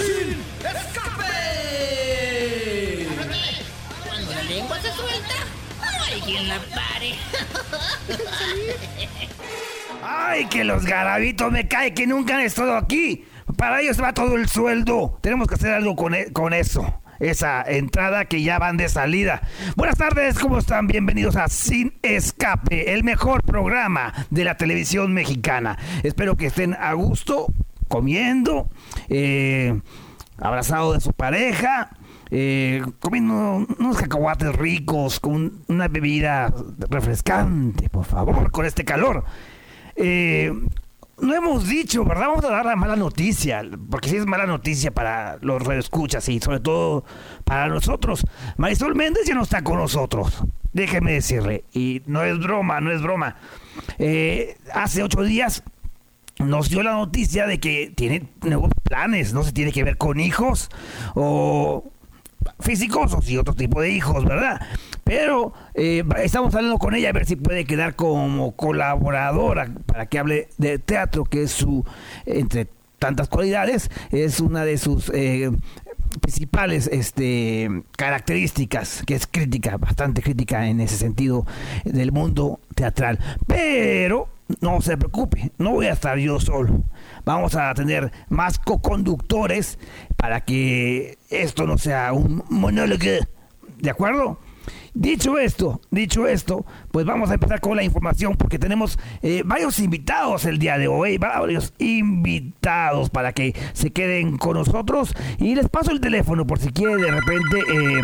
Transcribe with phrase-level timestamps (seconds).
[0.00, 0.36] ¡Sin
[0.66, 1.36] escape!
[4.08, 5.34] Cuando la lengua se suelta,
[5.80, 7.14] no hay quien la pare.
[10.02, 13.24] ¡Ay, que los garabitos me cae que nunca han estado aquí!
[13.56, 15.18] Para ellos va todo el sueldo.
[15.22, 17.02] Tenemos que hacer algo con, e- con eso.
[17.18, 19.42] Esa entrada que ya van de salida.
[19.76, 20.86] Buenas tardes, ¿cómo están?
[20.86, 25.76] Bienvenidos a Sin Escape, el mejor programa de la televisión mexicana.
[26.02, 27.48] Espero que estén a gusto,
[27.90, 28.68] comiendo,
[29.08, 29.78] eh,
[30.38, 31.90] abrazado de su pareja,
[32.30, 36.54] eh, comiendo unos cacahuates ricos, con una bebida
[36.88, 39.24] refrescante, por favor, con este calor.
[39.96, 40.52] Eh,
[41.20, 42.28] no hemos dicho, ¿verdad?
[42.28, 46.38] Vamos a dar la mala noticia, porque si es mala noticia para los radioescuchas y
[46.38, 47.04] sobre todo
[47.44, 48.24] para nosotros.
[48.56, 53.02] Marisol Méndez ya no está con nosotros, déjeme decirle, y no es broma, no es
[53.02, 53.36] broma.
[54.72, 55.64] Hace ocho días
[56.40, 60.20] nos dio la noticia de que tiene nuevos planes, no se tiene que ver con
[60.20, 60.70] hijos
[61.14, 61.84] o
[62.58, 64.60] físicos o sí otro tipo de hijos, ¿verdad?
[65.04, 70.18] Pero eh, estamos hablando con ella a ver si puede quedar como colaboradora para que
[70.18, 71.84] hable de teatro, que es su,
[72.26, 75.50] entre tantas cualidades, es una de sus eh,
[76.20, 81.46] principales este, características, que es crítica, bastante crítica en ese sentido
[81.84, 83.18] del mundo teatral.
[83.46, 84.28] Pero
[84.60, 86.82] no se preocupe, no voy a estar yo solo.
[87.24, 89.78] Vamos a tener más co-conductores
[90.16, 93.04] para que esto no sea un monólogo.
[93.78, 94.38] ¿De acuerdo?
[94.92, 99.78] Dicho esto, dicho esto, pues vamos a empezar con la información porque tenemos eh, varios
[99.78, 105.68] invitados el día de hoy, varios invitados para que se queden con nosotros y les
[105.68, 108.02] paso el teléfono por si quiere de repente eh,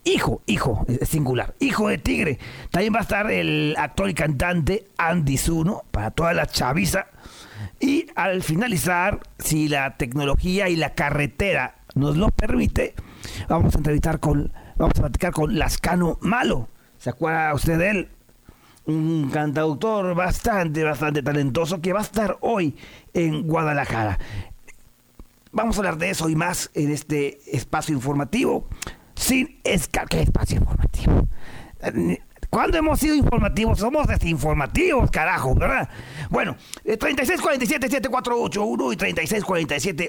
[0.04, 2.38] Hijo, hijo, singular, hijo de tigre.
[2.70, 7.06] También va a estar el actor y cantante Andy Zuno para toda la chaviza.
[7.82, 12.94] Y al finalizar, si la tecnología y la carretera nos lo permite,
[13.48, 16.68] vamos a entrevistar con, vamos a platicar con Lascano Malo.
[16.98, 18.08] ¿Se acuerda usted de él?
[18.86, 22.76] Un cantautor bastante, bastante talentoso que va a estar hoy
[23.14, 24.16] en Guadalajara.
[25.50, 28.68] Vamos a hablar de eso y más en este espacio informativo.
[29.16, 30.06] Sin escape.
[30.08, 31.26] ¿Qué espacio informativo?
[32.52, 33.78] ¿Cuándo hemos sido informativos?
[33.78, 35.88] Somos desinformativos, carajo, ¿verdad?
[36.28, 36.54] Bueno,
[36.84, 38.96] eh, 3647-7481 y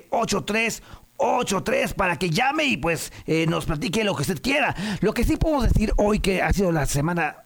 [0.09, 4.75] 3647-8383 para que llame y pues eh, nos platique lo que usted quiera.
[4.99, 7.37] Lo que sí podemos decir hoy que ha sido la semana,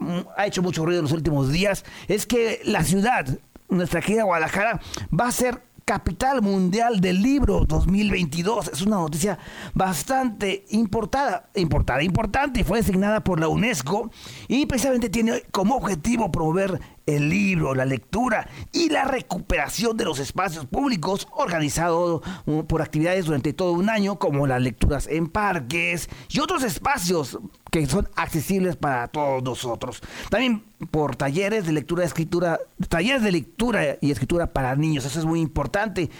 [0.00, 3.28] mm, ha hecho mucho ruido en los últimos días, es que la ciudad,
[3.68, 4.80] nuestra querida Guadalajara,
[5.16, 8.68] va a ser capital mundial del libro 2022.
[8.68, 9.40] Es una noticia
[9.74, 14.08] bastante importada, importada, importante y fue designada por la UNESCO
[14.46, 20.18] y precisamente tiene como objetivo promover el libro, la lectura y la recuperación de los
[20.18, 26.08] espacios públicos organizados uh, por actividades durante todo un año como las lecturas en parques
[26.28, 27.38] y otros espacios
[27.70, 30.02] que son accesibles para todos nosotros.
[30.28, 32.58] También por talleres de lectura, escritura,
[32.88, 36.10] talleres de lectura y escritura para niños, eso es muy importante.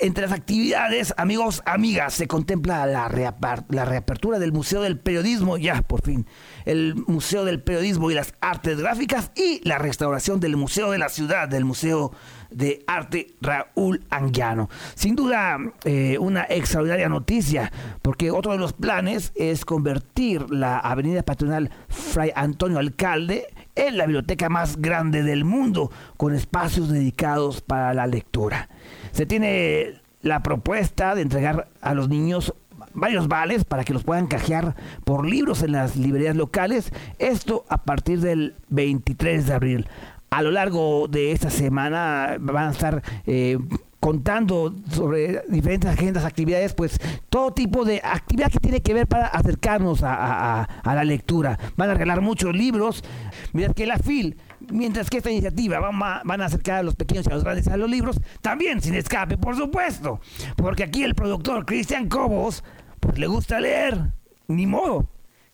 [0.00, 6.02] Entre las actividades, amigos, amigas, se contempla la reapertura del Museo del Periodismo, ya por
[6.02, 6.26] fin,
[6.64, 11.08] el Museo del Periodismo y las Artes Gráficas y la restauración del Museo de la
[11.08, 12.12] Ciudad, del Museo
[12.50, 14.68] de Arte Raúl Anguiano.
[14.94, 21.22] Sin duda, eh, una extraordinaria noticia, porque otro de los planes es convertir la Avenida
[21.22, 27.94] Patronal Fray Antonio Alcalde en la biblioteca más grande del mundo, con espacios dedicados para
[27.94, 28.68] la lectura.
[29.12, 32.54] Se tiene la propuesta de entregar a los niños
[32.92, 34.74] varios vales para que los puedan cajear
[35.04, 39.88] por libros en las librerías locales, esto a partir del 23 de abril.
[40.30, 43.58] A lo largo de esta semana van a estar eh,
[44.00, 46.98] contando sobre diferentes agendas, actividades, pues
[47.28, 51.58] todo tipo de actividad que tiene que ver para acercarnos a, la lectura.
[51.76, 53.04] Van a regalar muchos libros,
[53.52, 54.36] mientras que la FIL,
[54.70, 57.44] mientras que esta iniciativa van a, van a acercar a los pequeños y a los
[57.44, 60.20] grandes a los libros, también sin escape, por supuesto,
[60.56, 62.64] porque aquí el productor Cristian Cobos,
[63.00, 64.12] pues le gusta leer,
[64.48, 65.08] ni modo.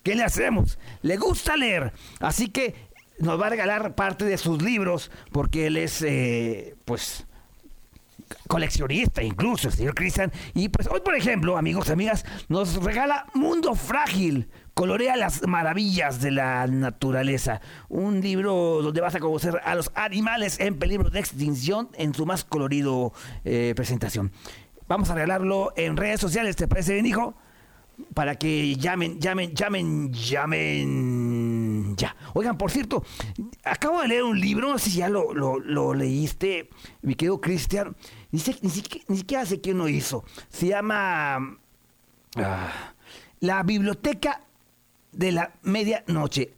[0.07, 0.79] ¿Qué le hacemos?
[1.03, 1.93] Le gusta leer.
[2.21, 2.77] Así que
[3.19, 7.27] nos va a regalar parte de sus libros porque él es, eh, pues,
[8.49, 10.33] coleccionista incluso, el señor Cristian.
[10.55, 14.49] Y pues hoy, por ejemplo, amigos amigas, nos regala Mundo Frágil.
[14.75, 17.63] Colorea las maravillas de la naturaleza.
[17.89, 22.27] Un libro donde vas a conocer a los animales en peligro de extinción en su
[22.27, 23.15] más colorido
[23.45, 24.33] eh, presentación.
[24.87, 27.35] Vamos a regalarlo en redes sociales, ¿te parece bien, hijo?
[28.15, 31.97] Para que llamen, llamen, llamen, llamen.
[31.97, 32.15] Ya.
[32.35, 33.05] Oigan, por cierto,
[33.65, 36.69] acabo de leer un libro, no sé si ya lo, lo, leíste,
[37.03, 37.97] mi querido Cristian.
[38.31, 38.71] Ni, ni,
[39.17, 40.25] siquiera sé quién lo hizo.
[40.49, 41.59] Se llama
[42.37, 42.93] ah,
[43.41, 44.43] La Biblioteca
[45.13, 46.53] de la Medianoche.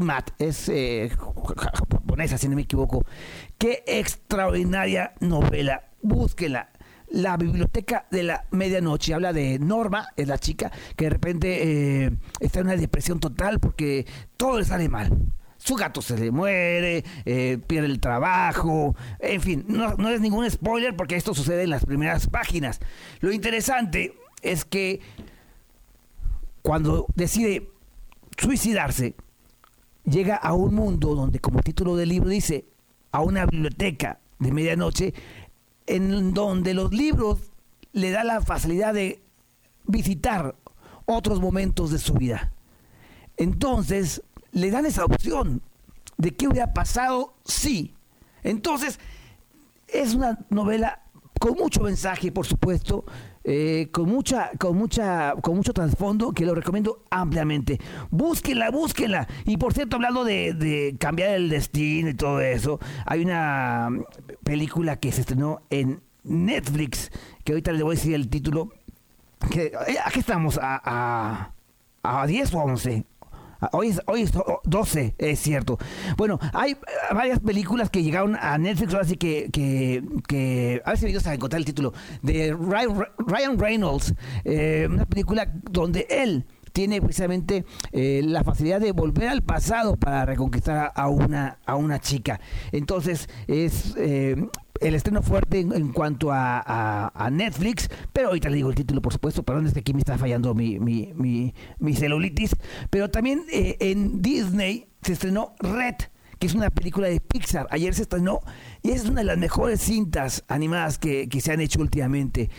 [0.00, 3.04] Mat es eh, japonesa, si no me equivoco.
[3.58, 5.84] Qué extraordinaria novela.
[6.02, 6.70] Búsquela.
[7.10, 12.10] La biblioteca de la medianoche habla de Norma, es la chica, que de repente eh,
[12.40, 14.06] está en una depresión total porque
[14.36, 15.10] todo le sale mal
[15.58, 20.48] su gato se le muere, eh, pierde el trabajo, en fin, no, no, es ningún
[20.48, 22.80] spoiler porque esto sucede en las primeras páginas.
[23.20, 25.00] Lo interesante es que
[26.62, 27.70] cuando decide
[28.36, 29.14] suicidarse,
[30.04, 32.66] llega a un mundo donde, como título del libro dice,
[33.10, 35.14] a una biblioteca de medianoche,
[35.88, 37.40] en donde los libros
[37.92, 39.22] le da la facilidad de
[39.86, 40.54] visitar
[41.06, 42.52] otros momentos de su vida.
[43.36, 45.62] Entonces, le dan esa opción
[46.18, 47.94] de qué hubiera pasado si.
[48.42, 49.00] Entonces,
[49.86, 51.02] es una novela
[51.40, 53.04] con mucho mensaje, por supuesto,
[53.50, 57.80] eh, con mucha, con mucha, con mucho trasfondo que lo recomiendo ampliamente.
[58.10, 59.26] Búsquenla, búsquenla.
[59.46, 63.88] Y por cierto, hablando de, cambiar el destino y todo eso, hay una
[64.44, 67.10] película que se estrenó en Netflix,
[67.42, 68.68] que ahorita les voy a decir el título.
[69.50, 71.54] Que, eh, aquí estamos, a,
[72.02, 73.06] a, a 10 o 11.
[73.72, 74.28] Hoy es, hoy
[74.64, 75.78] 12, es cierto.
[76.16, 76.76] Bueno, hay
[77.12, 81.34] varias películas que llegaron a Netflix, así que, que, que a ver si me a
[81.34, 84.14] encontrar el título, de Ryan, Reynolds,
[84.44, 86.46] eh, una película donde él
[86.78, 91.98] tiene precisamente eh, la facilidad de volver al pasado para reconquistar a una, a una
[91.98, 92.38] chica.
[92.70, 94.36] Entonces, es eh,
[94.80, 99.42] el estreno fuerte en, cuanto a, Netflix, pero ahorita le digo el título, por supuesto,
[99.42, 102.54] perdón, es que aquí me está fallando mi, mi, celulitis,
[102.90, 105.96] pero también eh, en Disney se estrenó Red,
[106.38, 107.66] que es una película de Pixar.
[107.70, 108.38] Ayer se estrenó
[108.84, 112.50] y es una de las mejores cintas animadas que, se han hecho últimamente.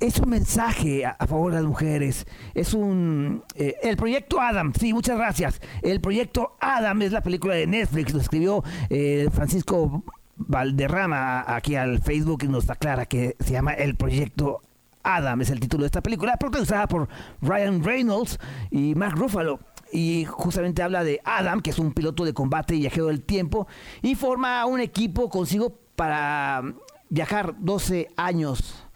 [0.00, 2.26] Es un mensaje a, favor de las mujeres.
[2.54, 3.44] Es un.
[3.54, 5.60] Eh, el proyecto Adam, sí, muchas gracias.
[5.82, 10.02] El proyecto Adam es la película de Netflix, lo escribió eh, Francisco
[10.36, 14.62] Valderrama aquí al Facebook y nos aclara que se llama El proyecto
[15.02, 17.08] Adam, es el título de esta película, protagonizada por
[17.42, 18.38] Ryan Reynolds
[18.70, 19.60] y Mark Ruffalo
[19.92, 23.66] y justamente habla de Adam, que es un piloto de combate y viajero del tiempo,
[24.02, 26.62] y forma un equipo consigo para
[27.08, 28.86] viajar 12 años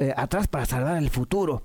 [0.00, 1.62] eh, atrás para salvar el futuro.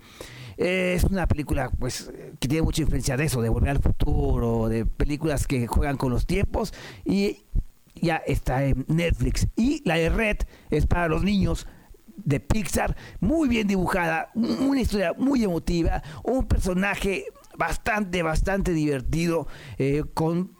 [0.57, 4.85] es una película pues que tiene mucha influencia de eso, de volver al futuro, de
[4.85, 6.73] películas que juegan con los tiempos
[7.03, 7.45] y
[7.95, 9.47] ya está en Netflix.
[9.55, 10.37] Y la de Red
[10.69, 11.67] es para los niños
[12.17, 17.25] de Pixar, muy bien dibujada, una historia muy emotiva, un personaje
[17.57, 19.47] bastante, bastante divertido,
[19.77, 20.51] eh, con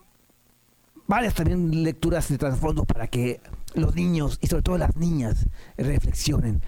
[1.08, 3.40] varias también lecturas de trasfondo para que
[3.74, 6.62] los niños y sobre todo las niñas reflexionen.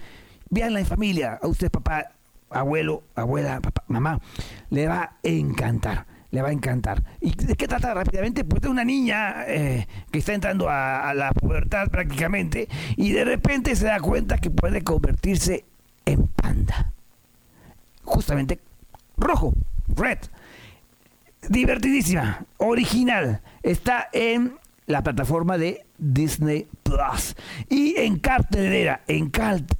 [0.50, 2.12] Veanla en familia, a usted papá,
[2.50, 4.20] abuelo, abuela, papá, mamá,
[4.70, 7.02] le va a encantar, le va a encantar.
[7.20, 8.44] ¿Y de qué trata rápidamente?
[8.44, 13.74] Pues de una niña eh, que está entrando a, la pubertad prácticamente y de repente
[13.76, 15.64] se da cuenta que puede convertirse
[16.04, 16.92] en panda.
[18.04, 18.60] Justamente
[19.16, 19.52] rojo,
[19.88, 20.18] red.
[21.48, 23.42] Divertidísima, original.
[23.62, 24.58] Está en
[24.88, 27.36] la plataforma de Disney Plus.
[27.68, 29.30] Y en cartelera, en,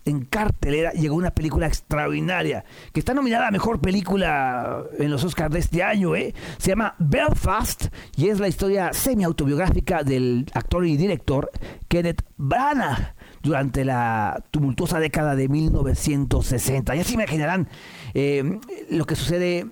[0.05, 5.53] en cartelera llegó una película extraordinaria que está nominada a mejor película en los Oscars
[5.53, 6.15] de este año.
[6.15, 6.35] ¿eh?
[6.59, 7.87] Se llama Belfast
[8.17, 11.51] y es la historia semi-autobiográfica del actor y director
[11.89, 16.97] Kenneth Branagh durante la tumultuosa década de 1960.
[16.97, 17.69] Y así imaginarán
[18.13, 18.59] eh,
[18.91, 19.67] lo que sucede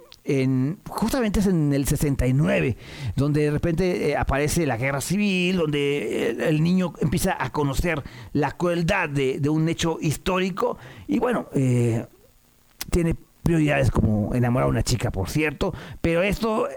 [0.89, 2.77] justamente es en el 69,
[3.15, 8.03] donde de repente eh, aparece la guerra civil, donde el, niño empieza a conocer
[8.33, 10.79] la crueldad de, un hecho histórico.
[11.07, 12.07] Y bueno, eh,
[12.91, 16.69] tiene prioridades como enamorar a una chica, por cierto, pero esto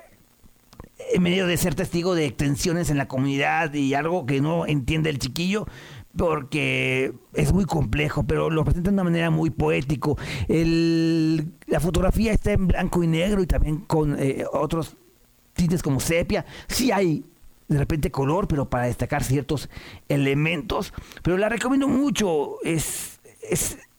[1.11, 5.09] en medio de ser testigo de tensiones en la comunidad y algo que no entiende
[5.09, 5.65] el chiquillo,
[6.19, 10.17] porque es muy complejo, pero lo presenta de una manera muy poético.
[10.49, 14.97] la fotografía está en blanco y negro y también con eh, otros
[15.53, 16.45] tintes como sepia.
[16.67, 17.23] Sí hay
[17.69, 19.69] de repente color, pero para destacar ciertos
[20.09, 20.93] elementos.
[21.23, 22.57] Pero la recomiendo mucho.
[22.65, 23.21] Es,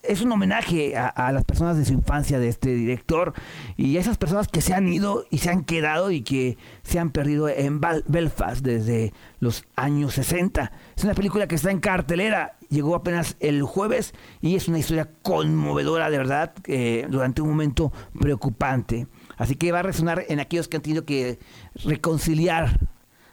[0.02, 3.34] es un homenaje a, las personas de su infancia de este director
[3.76, 6.98] y a esas personas que se han ido y se han quedado y que se
[6.98, 10.72] han perdido en Belfast desde los años 60.
[10.96, 15.10] Es una película que está en cartelera, llegó apenas el jueves y es una historia
[15.22, 19.06] conmovedora de verdad eh, durante un momento preocupante.
[19.36, 21.38] Así que va a resonar en aquellos que han tenido que
[21.84, 22.78] reconciliar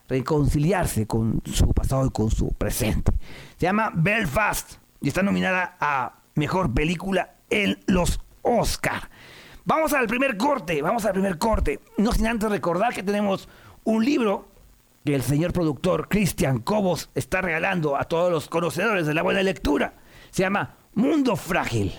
[0.10, 3.12] reconciliarse con su pasado y con su presente.
[3.58, 9.10] Se llama Belfast y está nominada a mejor película en los Oscar.
[9.66, 11.82] Vamos al primer corte, vamos al primer corte.
[11.98, 13.50] No sin antes recordar que tenemos
[13.84, 14.48] un libro
[15.04, 19.44] que el señor productor Cristian Cobos está regalando a todos los conocedores de la buena
[19.44, 19.96] lectura.
[20.32, 21.94] Se llama Mundo Frágil.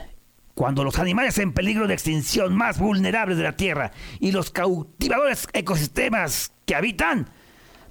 [0.55, 5.47] Cuando los animales en peligro de extinción más vulnerables de la Tierra y los cautivadores
[5.53, 7.29] ecosistemas que habitan,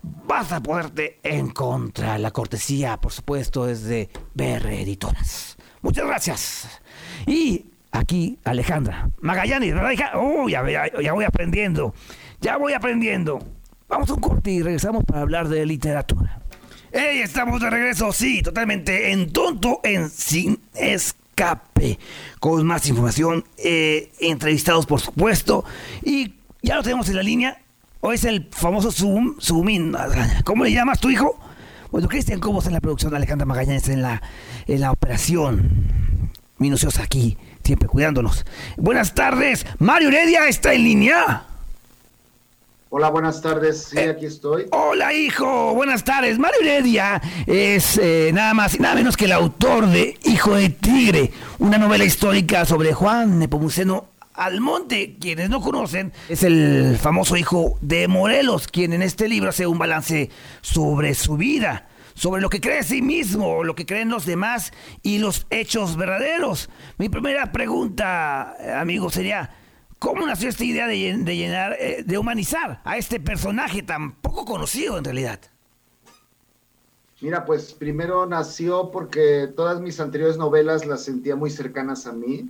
[0.04, 2.20] vas a poderte encontrar.
[2.20, 5.57] La cortesía, por supuesto, es de BR Editoras.
[5.82, 6.82] Muchas gracias.
[7.26, 10.12] Y aquí Alejandra Magallanes, ¿verdad, hija?
[10.50, 11.94] ya, voy aprendiendo.
[12.42, 13.40] Ya voy aprendiendo.
[13.88, 16.42] Vamos a un corte y regresamos para hablar de literatura.
[16.92, 17.20] ¡Ey!
[17.20, 22.00] Estamos de regreso, sí, totalmente en tonto, en sin escape.
[22.40, 25.64] Con más información, eh, entrevistados por supuesto.
[26.04, 27.62] Y ya lo tenemos en la línea.
[28.02, 29.96] Hoy es el famoso Zoom, Zoomin.
[30.44, 31.40] ¿Cómo le llamas tu hijo?
[31.92, 34.22] Bueno, Cristian Cobos en la producción, Alejandra Magallanes en la,
[34.68, 38.46] en la operación minuciosa aquí, siempre cuidándonos.
[38.78, 41.46] Buenas tardes, Mario Heredia está en línea.
[42.90, 43.90] Hola, buenas tardes.
[43.90, 44.68] Sí, eh, aquí estoy.
[44.72, 45.74] Hola, hijo.
[45.74, 46.40] Buenas tardes.
[46.40, 50.70] Mario Heredia es eh, nada más y nada menos que el autor de Hijo de
[50.70, 54.06] Tigre, una novela histórica sobre Juan Nepomuceno
[54.38, 59.66] Almonte, quienes no conocen, es el famoso hijo de Morelos, quien en este libro hace
[59.66, 60.30] un balance
[60.62, 65.18] sobre su vida, sobre lo que cree sí mismo, lo que creen los demás y
[65.18, 66.70] los hechos verdaderos.
[67.00, 69.50] Mi primera pregunta, amigo, sería,
[69.98, 70.98] ¿cómo nació esta idea de,
[71.36, 75.40] llenar, eh, de humanizar a este personaje tan poco conocido en realidad?
[77.22, 82.48] Mira, pues primero nació porque todas mis anteriores novelas las sentía muy cercanas a mí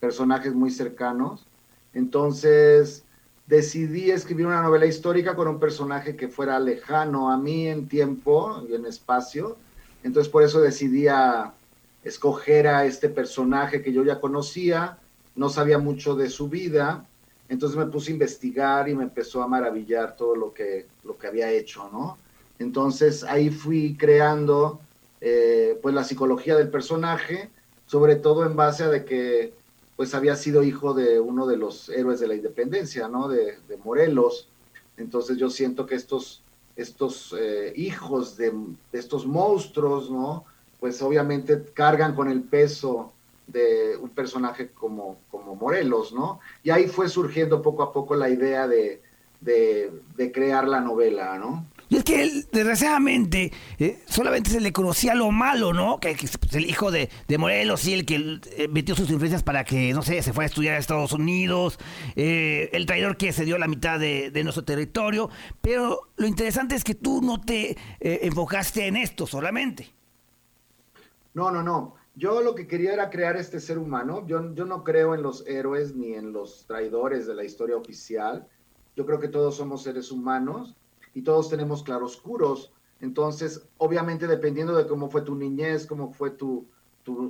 [0.00, 1.46] personajes muy cercanos.
[1.94, 3.04] Entonces
[3.46, 8.64] decidí escribir una novela histórica con un personaje que fuera lejano a mí en tiempo
[8.68, 9.56] y en espacio.
[10.02, 11.06] Entonces por eso decidí
[12.04, 14.98] escoger a este personaje que yo ya conocía,
[15.34, 17.06] no sabía mucho de su vida,
[17.48, 21.26] entonces me puse a investigar y me empezó a maravillar todo lo que, lo que
[21.26, 22.18] había hecho, ¿no?
[22.58, 24.80] Entonces ahí fui creando
[25.20, 27.50] eh, pues la psicología del personaje,
[27.86, 29.54] sobre todo en base a de que
[29.96, 33.28] pues había sido hijo de uno de los héroes de la independencia, ¿no?
[33.28, 34.48] De, Morelos.
[34.96, 36.42] Entonces yo siento que estos,
[36.76, 38.52] estos eh, hijos de,
[38.92, 40.44] estos monstruos, ¿no?
[40.80, 43.12] Pues obviamente cargan con el peso
[43.46, 46.40] de un personaje como, como Morelos, ¿no?
[46.62, 49.00] Y ahí fue surgiendo poco a poco la idea de,
[49.40, 51.64] de crear la novela, ¿no?
[51.88, 56.00] Y es que él, desgraciadamente, eh, solamente se le conocía lo malo, ¿no?
[56.00, 59.64] Que, que pues, el hijo de, Morelos y el que eh, metió sus influencias para
[59.64, 61.78] que, no sé, se fuera a estudiar a Estados Unidos,
[62.16, 65.30] eh, el traidor que se dio la mitad de, nuestro territorio.
[65.60, 69.92] Pero lo interesante es que tú no te enfocaste en esto solamente.
[71.34, 71.94] No, no, no.
[72.16, 74.26] Yo lo que quería era crear este ser humano.
[74.26, 78.48] Yo, yo no creo en los héroes ni en los traidores de la historia oficial.
[78.96, 80.76] Yo creo que todos somos seres humanos
[81.16, 82.74] y todos tenemos claroscuros.
[83.00, 86.66] Entonces, obviamente, dependiendo de cómo fue tu niñez, cómo fue tu,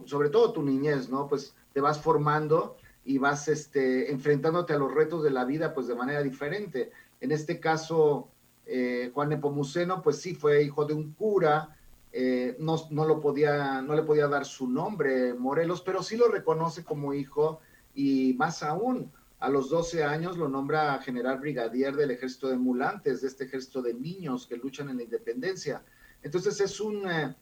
[0.07, 1.29] sobre todo tu niñez, ¿no?
[1.29, 5.87] Pues te vas formando y vas este, enfrentándote a los retos de la vida, pues
[5.87, 6.91] de manera diferente.
[7.21, 8.27] En este caso,
[8.67, 11.77] eh, Juan Nepomuceno, pues sí, fue hijo de un cura,
[12.13, 16.27] eh, no, no, lo podía, no le podía dar su nombre, Morelos, pero sí lo
[16.27, 17.61] reconoce como hijo
[17.95, 23.21] y más aún, a los 12 años lo nombra general brigadier del ejército de mulantes,
[23.21, 25.85] de este ejército de niños que luchan en la independencia.
[26.23, 27.35] Entonces es un, eh,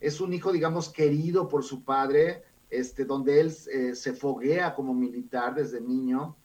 [0.00, 4.94] es un hijo, digamos, querido por su padre, este, donde él eh, se foguea como
[4.94, 6.36] militar desde niño.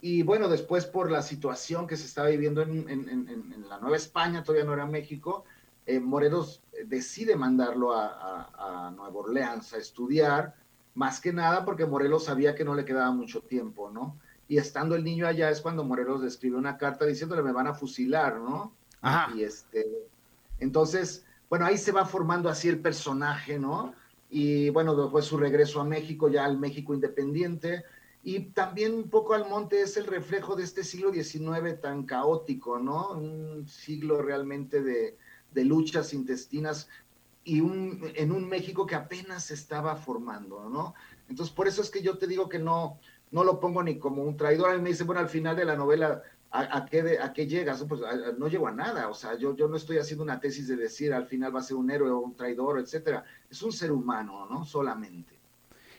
[0.00, 4.64] Y bueno, después por la situación que se estaba viviendo en, la Nueva España, todavía
[4.64, 5.44] no era México,
[5.84, 10.54] eh, Morelos decide mandarlo a, a Nueva Orleans a estudiar,
[10.94, 14.18] más que nada porque Morelos sabía que no le quedaba mucho tiempo, ¿no?
[14.48, 17.66] Y estando el niño allá es cuando Morelos le escribe una carta diciéndole me van
[17.66, 18.72] a fusilar, ¿no?
[19.34, 19.86] Y este,
[20.58, 23.94] entonces, bueno, ahí se va formando así el personaje, ¿no?
[24.30, 27.84] Y bueno, después su regreso a México, ya al México independiente,
[28.24, 33.10] y también un poco Almonte es el reflejo de este siglo XIX tan caótico, ¿no?
[33.10, 35.16] Un siglo realmente de,
[35.52, 36.88] de luchas intestinas
[37.44, 40.94] y un, en un México que apenas se estaba formando, ¿no?
[41.28, 42.98] Entonces, por eso es que yo te digo que no,
[43.30, 44.70] no lo pongo ni como un traidor.
[44.70, 47.84] A mí me dice, bueno, al final de la novela, ¿a, qué, a qué llegas?
[47.88, 48.00] Pues
[48.38, 49.08] no llego a nada.
[49.08, 51.62] O sea, yo, yo no estoy haciendo una tesis de decir al final va a
[51.62, 53.24] ser un héroe o un traidor, etcétera.
[53.50, 54.64] Es un ser humano, ¿no?
[54.64, 55.36] Solamente.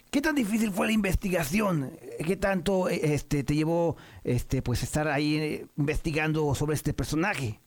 [0.10, 1.92] ¿Qué tan difícil fue la investigación?
[2.26, 7.60] ¿Qué tanto este, te llevó este, pues, estar ahí eh, investigando sobre este personaje?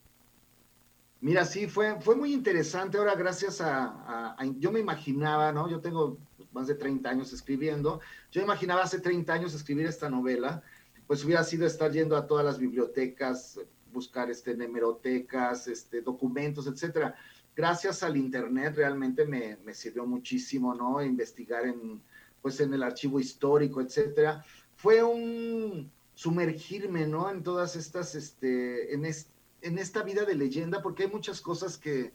[1.20, 2.96] Mira, sí, fue, fue muy interesante.
[2.96, 5.68] Ahora, gracias a, a, Yo me imaginaba, ¿no?
[5.68, 6.16] Yo tengo
[6.52, 8.00] más de 30 años escribiendo.
[8.30, 10.62] Yo imaginaba hace 30 años escribir esta novela,
[11.06, 13.58] pues hubiera sido estar yendo a todas las bibliotecas,
[13.92, 17.14] buscar este, hemerotecas, este, documentos, etcétera.
[17.56, 21.02] Gracias al Internet realmente me, me sirvió muchísimo, ¿no?
[21.02, 22.00] Investigar en
[22.42, 24.44] pues en el archivo histórico, etcétera,
[24.76, 27.30] fue un sumergirme, ¿no?
[27.30, 32.12] En todas estas, este, en, en esta vida de leyenda, porque hay muchas cosas que,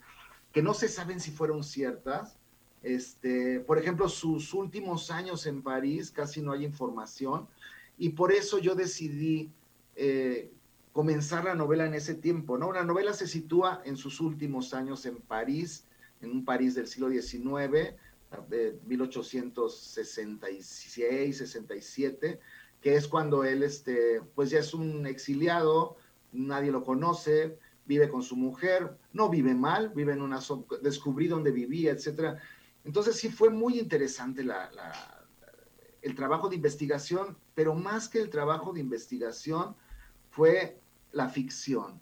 [0.51, 2.37] que no se saben si fueron ciertas.
[2.85, 7.47] Este, por ejemplo, sus últimos años en París, casi no hay información,
[7.97, 9.49] y por eso yo decidí
[9.95, 10.51] eh,
[10.91, 12.71] comenzar la novela en ese tiempo, ¿no?
[12.71, 15.87] La novela se sitúa en sus últimos años en París,
[16.21, 17.95] en un París del siglo XIX,
[18.49, 22.39] de 1866, 67,
[22.81, 25.97] que es cuando él, este, pues ya es un exiliado,
[26.31, 30.39] nadie lo conoce, vive con su mujer, no vive mal, vive en una,
[30.83, 32.39] descubrí dónde vivía, etcétera.
[32.85, 34.69] Entonces sí fue muy interesante la,
[36.01, 39.75] el trabajo de investigación, pero más que el trabajo de investigación
[40.29, 40.79] fue
[41.11, 41.99] la ficción.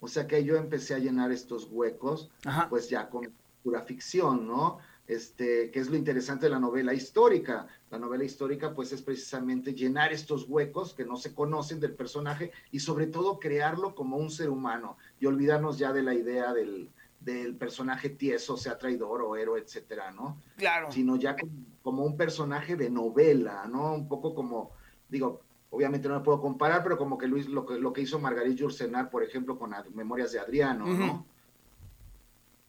[0.00, 2.30] O sea que yo empecé a llenar estos huecos,
[2.68, 4.78] pues ya con pura ficción, ¿no?
[5.06, 7.66] este, que es lo interesante de la novela histórica.
[7.90, 12.52] La novela histórica, pues, es precisamente llenar estos huecos que no se conocen del personaje
[12.70, 16.90] y sobre todo crearlo como un ser humano y olvidarnos ya de la idea del,
[17.24, 20.40] del personaje tieso, sea traidor o héroe, etcétera, ¿no?
[20.56, 20.92] Claro.
[20.92, 21.36] Sino ya
[21.82, 23.94] como, un personaje de novela, ¿no?
[23.94, 24.72] Un poco como,
[25.08, 25.40] digo,
[25.70, 28.62] obviamente no me puedo comparar, pero como que Luis, lo que, lo que hizo Margarita
[28.62, 31.26] Jursenar, por ejemplo, con Memorias de Adriano, ¿no?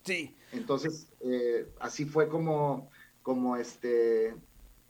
[0.02, 0.34] Sí.
[0.52, 2.90] Entonces, eh, así fue como,
[3.22, 4.36] como este,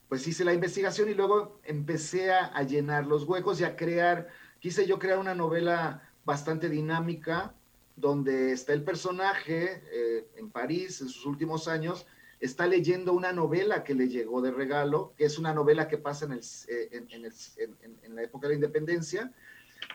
[0.09, 4.29] pues hice la investigación y luego empecé a, llenar los huecos y a crear,
[4.61, 7.55] quise yo crear una novela bastante dinámica,
[7.97, 12.07] donde está el personaje eh, en París en sus últimos años,
[12.39, 16.27] está leyendo una novela que le llegó de regalo, que es una novela que pasa
[16.27, 19.33] en, el, eh, en, en la época de la independencia,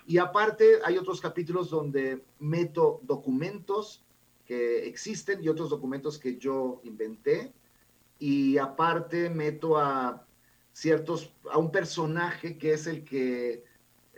[0.06, 4.04] y aparte hay otros capítulos donde meto documentos
[4.46, 7.54] que existen y otros documentos que yo inventé.
[8.20, 10.26] Y aparte meto a
[10.74, 13.64] ciertos, a un personaje que es el que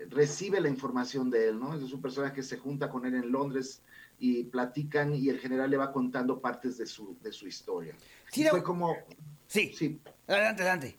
[0.09, 1.75] recibe la información de él, ¿no?
[1.75, 3.81] Es un personaje que se junta con él en Londres
[4.19, 7.95] y platican y el general le va contando partes de su, de su historia.
[8.31, 8.95] Sí, fue como...
[9.47, 9.99] Sí, sí.
[10.27, 10.97] Adelante, adelante.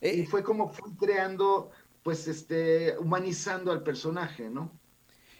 [0.00, 1.70] y eh, fue como fui creando,
[2.02, 4.72] pues, este, humanizando al personaje, ¿no?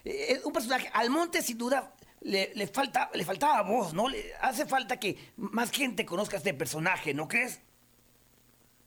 [0.05, 4.07] Eh, un personaje, Almonte sin duda le, falta, le faltaba voz, ¿no?
[4.07, 7.61] Le hace falta que más gente conozca a este personaje, ¿no crees?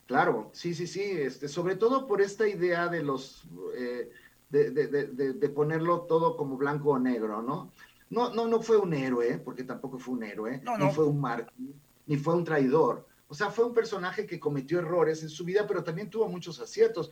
[0.06, 4.10] Claro, sí, sí, sí, este, sobre todo por esta idea de los, eh,
[4.50, 7.72] de, de, de, de, ponerlo todo como blanco o negro, ¿no?
[8.10, 11.74] No, no, no fue un héroe, porque tampoco fue un héroe, no, fue un mártir,
[12.06, 13.04] ni fue un traidor.
[13.26, 16.60] O sea, fue un personaje que cometió errores en su vida, pero también tuvo muchos
[16.60, 17.10] aciertos.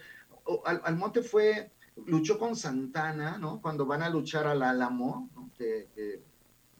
[0.64, 1.72] Al, Almonte fue,
[2.06, 3.60] luchó con Santana, ¿no?
[3.60, 5.50] Cuando van a luchar al Álamo, ¿no?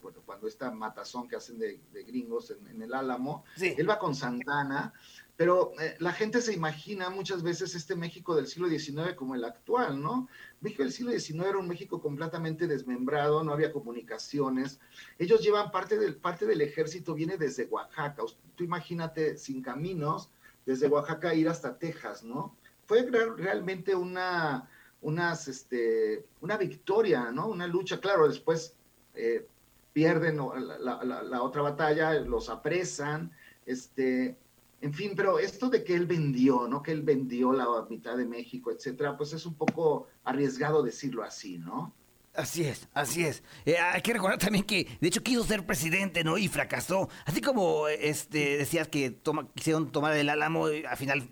[0.00, 4.92] bueno, cuando esta matazón que hacen de, gringos en, el Álamo, él va con Santana,
[5.36, 9.44] pero eh, la gente se imagina muchas veces este México del siglo XIX como el
[9.44, 10.28] actual, ¿no?
[10.60, 14.78] México del siglo XIX era un México completamente desmembrado, no había comunicaciones.
[15.18, 18.22] Ellos llevan parte del, parte del ejército, viene desde Oaxaca.
[18.54, 20.30] Tú imagínate sin caminos,
[20.64, 22.56] desde Oaxaca ir hasta Texas, ¿no?
[22.86, 23.04] Fue
[23.36, 24.68] realmente una,
[25.00, 27.48] unas, este, una victoria, ¿no?
[27.48, 28.76] Una lucha, claro, después
[29.14, 29.48] eh,
[29.92, 33.32] pierden la, otra batalla, los apresan,
[33.66, 34.36] este,
[34.84, 36.82] en fin, pero esto de que él vendió, ¿no?
[36.82, 41.56] Que él vendió la mitad de México, etcétera, pues es un poco arriesgado decirlo así,
[41.56, 41.94] ¿no?
[42.34, 43.42] Así es, así es.
[43.64, 46.36] Eh, hay que recordar también que, de hecho, quiso ser presidente, ¿no?
[46.36, 47.08] Y fracasó.
[47.24, 49.18] Así como este, decías que
[49.54, 51.30] quisieron tomar el álamo y al final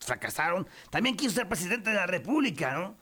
[0.00, 0.66] fracasaron.
[0.90, 2.96] También quiso ser presidente de la República, ¿no?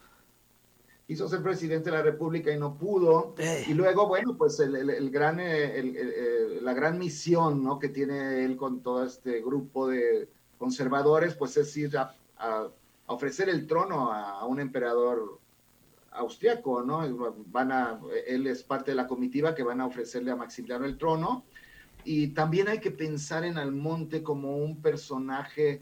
[1.09, 3.35] Quiso ser presidente de la República y no pudo.
[3.39, 3.65] Eh.
[3.69, 7.79] Y luego, bueno, pues el, gran, eh, eh, la gran misión ¿no?
[7.79, 12.15] que tiene él con todo este grupo de conservadores, pues es ir a,
[13.07, 15.41] ofrecer el trono a, un emperador
[16.11, 17.01] austriaco, ¿no?
[17.47, 20.99] Van a, él es parte de la comitiva que van a ofrecerle a Maximiliano el
[20.99, 21.47] trono.
[22.05, 25.81] Y también hay que pensar en Almonte como un personaje,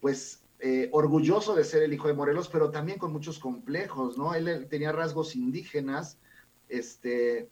[0.00, 4.34] pues, eh, orgulloso de ser el hijo de Morelos, pero también con muchos complejos, ¿no?
[4.34, 6.18] Él tenía rasgos indígenas,
[6.68, 7.48] este,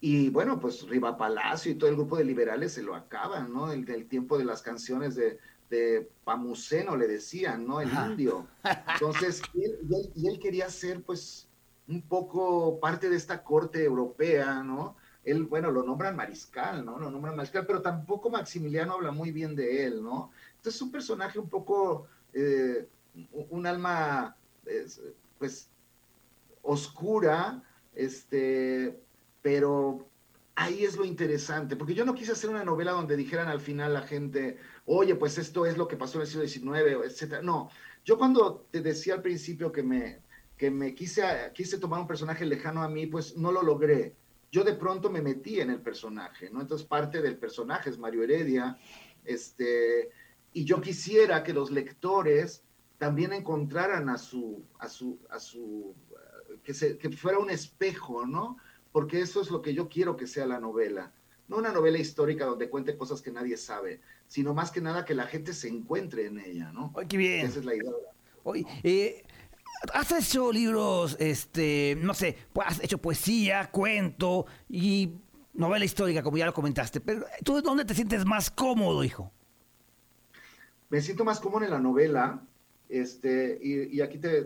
[0.00, 3.72] y bueno, pues Riva Palacio y todo el grupo de liberales se lo acaban, ¿no?
[3.72, 5.38] El del tiempo de las canciones de,
[5.70, 7.80] de Pamuceno le decían, ¿no?
[7.80, 8.46] El indio.
[8.94, 9.42] Entonces,
[10.14, 11.48] y él, quería ser, pues,
[11.88, 14.96] un poco parte de esta corte europea, ¿no?
[15.24, 16.98] Él, bueno, lo nombran mariscal, ¿no?
[16.98, 20.30] Lo nombran mariscal, pero tampoco Maximiliano habla muy bien de él, ¿no?
[20.56, 22.88] Entonces es un personaje un poco, eh,
[23.50, 24.36] un alma,
[25.38, 25.70] pues,
[26.62, 27.62] oscura,
[27.94, 29.00] este,
[29.42, 30.08] pero
[30.54, 33.94] ahí es lo interesante, porque yo no quise hacer una novela donde dijeran al final
[33.94, 37.42] la gente, oye, pues esto es lo que pasó en el siglo XIX, etcétera.
[37.42, 37.70] No,
[38.04, 40.20] yo cuando te decía al principio que me,
[40.56, 41.22] que me quise,
[41.54, 44.16] quise tomar un personaje lejano a mí, pues no lo logré.
[44.50, 46.60] Yo de pronto me metí en el personaje, ¿no?
[46.60, 48.78] Entonces parte del personaje es Mario Heredia,
[49.24, 50.10] este,
[50.52, 52.64] y yo quisiera que los lectores
[52.98, 55.94] también encontraran a su, a su, a su,
[56.64, 58.56] que, se, que fuera un espejo, ¿no?
[58.92, 61.12] porque eso es lo que yo quiero que sea la novela.
[61.46, 65.14] No una novela histórica donde cuente cosas que nadie sabe, sino más que nada que
[65.14, 66.92] la gente se encuentre en ella, ¿no?
[66.96, 67.46] ¡Ay, qué bien!
[67.46, 67.92] Esa es la idea.
[68.44, 69.24] Oye, eh,
[69.94, 75.12] has hecho libros, este, no sé, has hecho poesía, cuento y
[75.54, 79.32] novela histórica, como ya lo comentaste, pero ¿tú dónde te sientes más cómodo, hijo?
[80.88, 82.42] Me siento más cómodo en la novela,
[82.88, 84.42] este, y, aquí te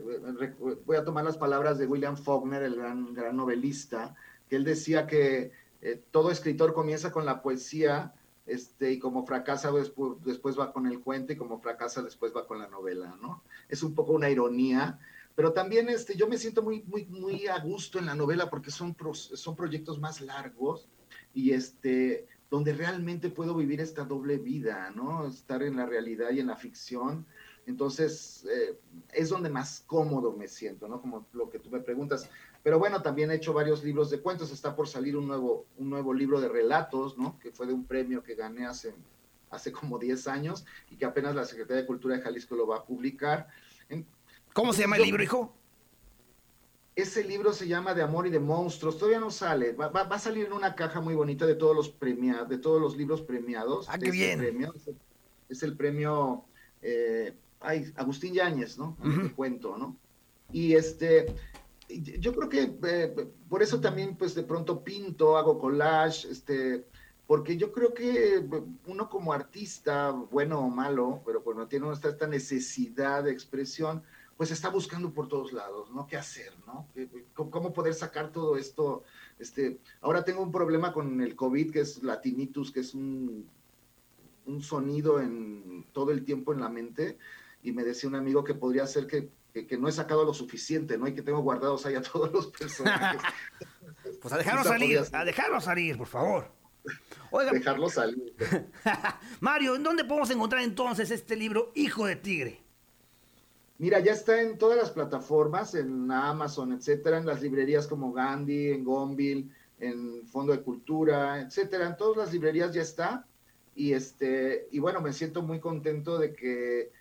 [0.85, 4.15] voy a tomar las palabras de William Faulkner, el gran, gran novelista,
[4.49, 8.15] que él decía que eh, todo escritor comienza con la poesía
[8.47, 12.47] este, y como fracasa después, después va con el cuento y como fracasa después va
[12.47, 13.43] con la novela, ¿no?
[13.69, 14.99] Es un poco una ironía,
[15.37, 18.73] pero también este, yo me siento muy, muy, muy a gusto en la novela porque
[18.73, 20.89] son, son proyectos más largos
[21.33, 25.27] y este, donde realmente puedo vivir esta doble vida, ¿no?
[25.27, 27.25] Estar en la realidad y en la ficción.
[27.65, 28.79] Entonces, eh,
[29.11, 31.01] es donde más cómodo me siento, ¿no?
[31.01, 32.29] Como lo que tú me preguntas.
[32.63, 34.53] Pero bueno, también he hecho varios libros de cuentos.
[34.53, 37.39] Está por salir un nuevo, un nuevo libro de relatos, ¿no?
[37.39, 38.95] Que fue de un premio que gané hace,
[39.49, 42.77] hace como 10 años y que apenas la Secretaría de Cultura de Jalisco lo va
[42.77, 43.49] a publicar.
[44.53, 45.57] ¿Cómo se llama el libro, hijo?
[46.95, 48.99] Ese libro se llama De Amor y de Monstruos.
[48.99, 49.73] Todavía no sale.
[49.73, 52.97] Va, a salir en una caja muy bonita de todos los premiados, de todos los
[52.97, 53.87] libros premiados.
[53.89, 54.39] Ah, qué bien.
[54.39, 54.75] Premio.
[55.49, 56.45] Es, el, premio
[56.83, 58.97] eh, ay, Agustín Yáñez, ¿no?
[59.03, 59.97] El cuento, ¿no?
[60.53, 61.35] Y este,
[61.89, 66.85] yo creo que eh, por eso también, pues de pronto pinto, hago collage, este,
[67.27, 68.47] porque yo creo que
[68.87, 74.03] uno como artista, bueno o malo, pero cuando tiene esta, esta necesidad de expresión,
[74.43, 76.05] pues está buscando por todos lados, ¿no?
[76.05, 76.89] ¿Qué hacer, no?
[77.33, 79.05] ¿Cómo poder sacar todo esto?
[79.39, 83.49] Este, ahora tengo un problema con el COVID, que es la tinnitus, que es un,
[84.47, 87.19] un sonido en todo el tiempo en la mente,
[87.63, 90.99] y me decía un amigo que podría ser que que, no he sacado lo suficiente,
[90.99, 91.07] ¿no?
[91.07, 93.23] Y que tengo guardados ahí a todos los personajes.
[94.21, 96.51] pues a dejarlo salir, a dejarlo salir, por favor.
[97.31, 98.35] Oiga, dejarlo salir.
[99.41, 102.62] Mario, ¿en dónde podemos encontrar entonces este libro, Hijo de Tigre?
[103.83, 108.69] Mira, ya está en todas las plataformas, en Amazon, etcétera, en las librerías como Gandhi,
[108.71, 111.89] en Gonville, en Fondo de Cultura, etcétera.
[111.89, 113.27] En todas las librerías ya está.
[113.75, 116.93] Y este, y bueno, me siento muy contento de que,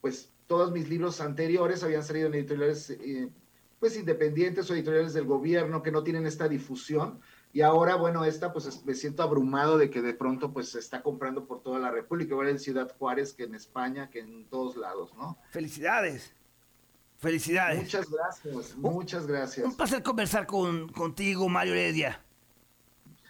[0.00, 3.28] pues, todos mis libros anteriores habían salido en editoriales eh,
[3.80, 7.18] pues independientes o editoriales del gobierno que no tienen esta difusión.
[7.54, 11.02] Y ahora, bueno, esta pues me siento abrumado de que de pronto pues se está
[11.02, 14.76] comprando por toda la República, igual en Ciudad Juárez que en España, que en todos
[14.76, 15.38] lados, ¿no?
[15.50, 16.34] Felicidades.
[17.18, 17.82] Felicidades.
[17.82, 19.66] Muchas gracias, muchas gracias.
[19.66, 22.20] Un placer conversar con, contigo, Mario Heredia.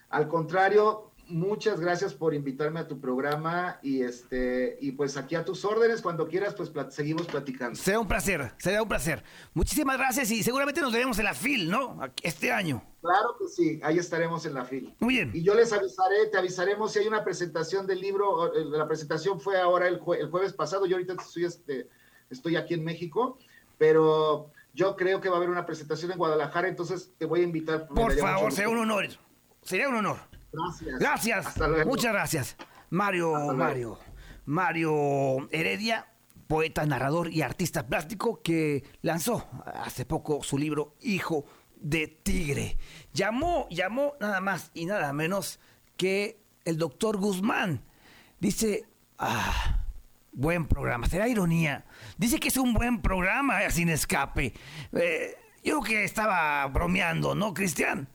[0.08, 5.44] Al contrario, muchas gracias por invitarme a tu programa y este y pues aquí a
[5.44, 7.74] tus órdenes cuando quieras pues seguimos platicando.
[7.74, 9.24] Será un placer, será un placer.
[9.54, 11.98] Muchísimas gracias y seguramente nos veremos en la FIL, ¿no?
[12.22, 12.82] Este año.
[13.00, 14.94] Claro que sí, ahí estaremos en la FIL.
[15.00, 15.30] Muy bien.
[15.34, 19.40] Y yo les avisaré, te avisaremos si hay una presentación del libro, eh, la presentación
[19.40, 21.88] fue ahora el, jueves pasado, yo ahorita estoy, este,
[22.30, 23.38] estoy aquí en México,
[23.78, 27.44] pero yo creo que va a haber una presentación en Guadalajara, entonces te voy a
[27.44, 27.88] invitar.
[27.88, 29.08] Por favor, sería un honor.
[29.62, 30.18] Sería un honor.
[30.52, 30.98] Gracias.
[30.98, 31.86] Gracias.
[31.86, 32.56] Muchas gracias.
[32.90, 33.98] Mario, Mario,
[34.44, 36.08] Mario Heredia,
[36.46, 42.76] poeta, narrador y artista plástico que lanzó hace poco su libro Hijo de Tigre.
[43.14, 45.58] Llamó, llamó nada más y nada menos
[45.96, 47.82] que el doctor Guzmán.
[48.38, 48.84] Dice,
[49.18, 49.84] ah,
[50.32, 51.84] buen programa, será ironía.
[52.18, 54.52] Dice que es un buen programa, sin escape.
[54.92, 58.08] Eh, yo que estaba bromeando, ¿no, Cristian?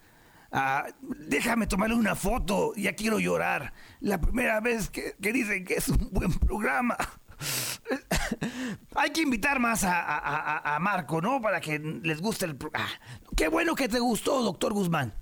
[0.51, 3.73] Ah, déjame tomarle una foto, ya quiero llorar.
[3.99, 6.97] La primera vez que, dicen que es un buen programa.
[8.95, 11.41] Hay que invitar más a, Marco, ¿no?
[11.41, 12.87] Para que les guste el programa.
[12.87, 15.13] Ah, qué bueno que te gustó, doctor Guzmán.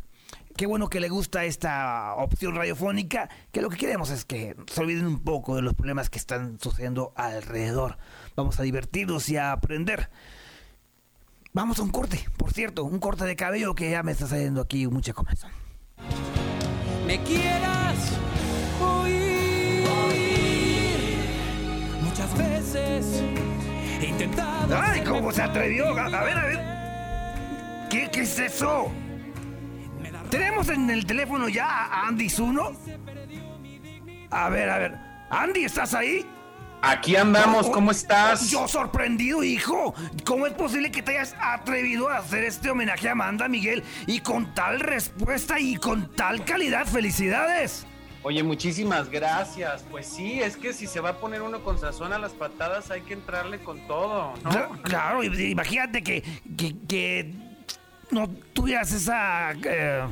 [0.55, 4.81] Qué bueno que le gusta esta opción radiofónica, que lo que queremos es que se
[4.81, 7.97] olviden un poco de los problemas que están sucediendo alrededor.
[8.38, 10.09] Vamos a divertirnos y a aprender.
[11.55, 14.59] Vamos a un corte, por cierto, un corte de cabello que ya me está saliendo
[14.59, 15.49] aquí mucha comezón.
[17.07, 17.95] Me quieras
[18.81, 19.87] oír,
[22.01, 23.23] muchas veces
[24.01, 24.77] he intentado.
[24.77, 25.97] ¡Ay, cómo se atrevió!
[25.97, 26.59] A, ver, a ver.
[27.89, 28.91] ¿Qué, ¿Qué es eso?
[30.29, 32.73] ¿Tenemos en el teléfono ya a Andy Zuno?
[34.29, 34.97] A ver, a ver.
[35.29, 36.25] Andy, ¿estás ahí?
[36.87, 38.51] Aquí andamos, ¿cómo estás?
[38.51, 39.95] Yo sorprendido, hijo.
[40.23, 44.19] ¿Cómo es posible que te hayas atrevido a hacer este homenaje a Amanda Miguel y
[44.19, 46.85] con tal respuesta y con tal calidad?
[46.85, 47.87] ¡Felicidades!
[48.21, 49.83] Oye, muchísimas gracias.
[49.89, 52.91] Pues sí, es que si se va a poner uno con sazón a las patadas
[52.91, 54.81] hay que entrarle con todo, ¿no?
[54.83, 56.21] Claro, imagínate que,
[56.55, 57.33] que, que
[58.11, 60.05] no tuvieras esa eh,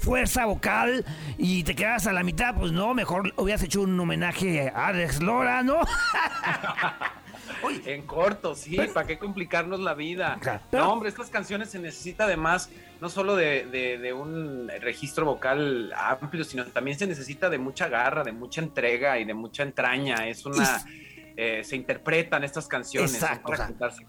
[0.00, 1.04] fuerza vocal
[1.38, 5.22] y te quedas a la mitad, pues no, mejor hubieras hecho un homenaje a Alex
[5.22, 5.80] Lora, ¿no?
[7.86, 10.38] en corto, sí, ¿para qué complicarnos la vida?
[10.72, 16.64] no, hombre, estas canciones se necesita además no solo de, un registro vocal amplio, sino
[16.66, 20.26] también se necesita de mucha garra, de mucha entrega y de mucha entraña.
[20.28, 20.84] Es una...
[21.38, 23.12] Eh, se interpretan estas canciones.
[23.12, 23.52] Exacto.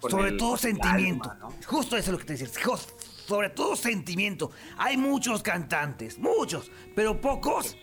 [0.10, 1.30] sobre todo sentimiento.
[1.66, 2.48] Justo eso es lo que te decía
[3.28, 4.52] sobre todo sentimiento.
[4.78, 7.78] Hay muchos cantantes, muchos, pero pocos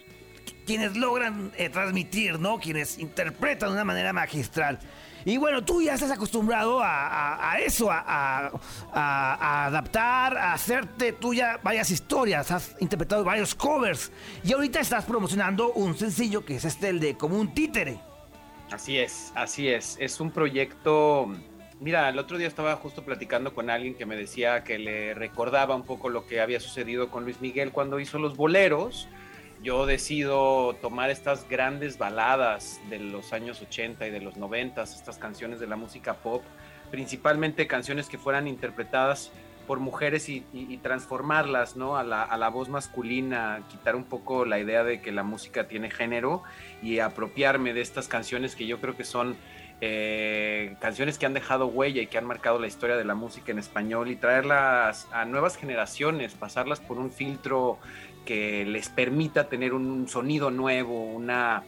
[0.66, 2.59] quienes logran eh, transmitir, ¿no?
[2.59, 4.78] Quienes interpretan de una manera magistral.
[5.26, 8.50] Y bueno, tú ya estás acostumbrado a, eso, a,
[8.92, 15.96] adaptar, a hacerte tuya varias historias, has interpretado varios covers y ahorita estás promocionando un
[15.96, 17.98] sencillo que es este, el de Como un títere.
[18.70, 21.35] Así es, así es, es un proyecto
[21.80, 25.74] Mira, el otro día estaba justo platicando con alguien que me decía que le recordaba
[25.74, 29.08] un poco lo que había sucedido con Luis Miguel cuando hizo los boleros.
[29.62, 35.18] Yo decido tomar estas grandes baladas de los años 80 y de los 90, estas
[35.18, 36.42] canciones de la música pop,
[36.90, 39.32] principalmente canciones que fueran interpretadas
[39.66, 40.42] por mujeres y,
[40.82, 41.96] transformarlas ¿no?
[41.96, 45.66] a, la, a la voz masculina, quitar un poco la idea de que la música
[45.66, 46.42] tiene género
[46.82, 49.37] y apropiarme de estas canciones que yo creo que son
[49.80, 53.52] eh, canciones que han dejado huella y que han marcado la historia de la música
[53.52, 57.78] en español y traerlas a nuevas generaciones, pasarlas por un filtro
[58.24, 61.64] que les permita tener un sonido nuevo, una,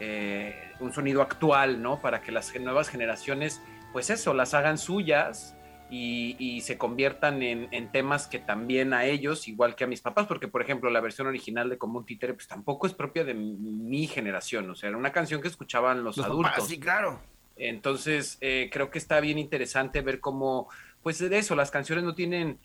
[0.00, 2.00] eh, un sonido actual, ¿no?
[2.00, 3.60] Para que las nuevas generaciones,
[3.92, 5.54] pues eso, las hagan suyas
[5.90, 10.48] y, se conviertan en, temas que también a ellos, igual que a mis papás, porque
[10.48, 14.06] por ejemplo la versión original de Como un títere, pues tampoco es propia de mi
[14.06, 16.66] generación, o sea, era una canción que escuchaban los, adultos.
[16.66, 17.20] sí, claro.
[17.60, 20.68] Entonces, eh, creo que está bien interesante ver cómo,
[21.02, 22.58] pues de eso, las canciones no tienen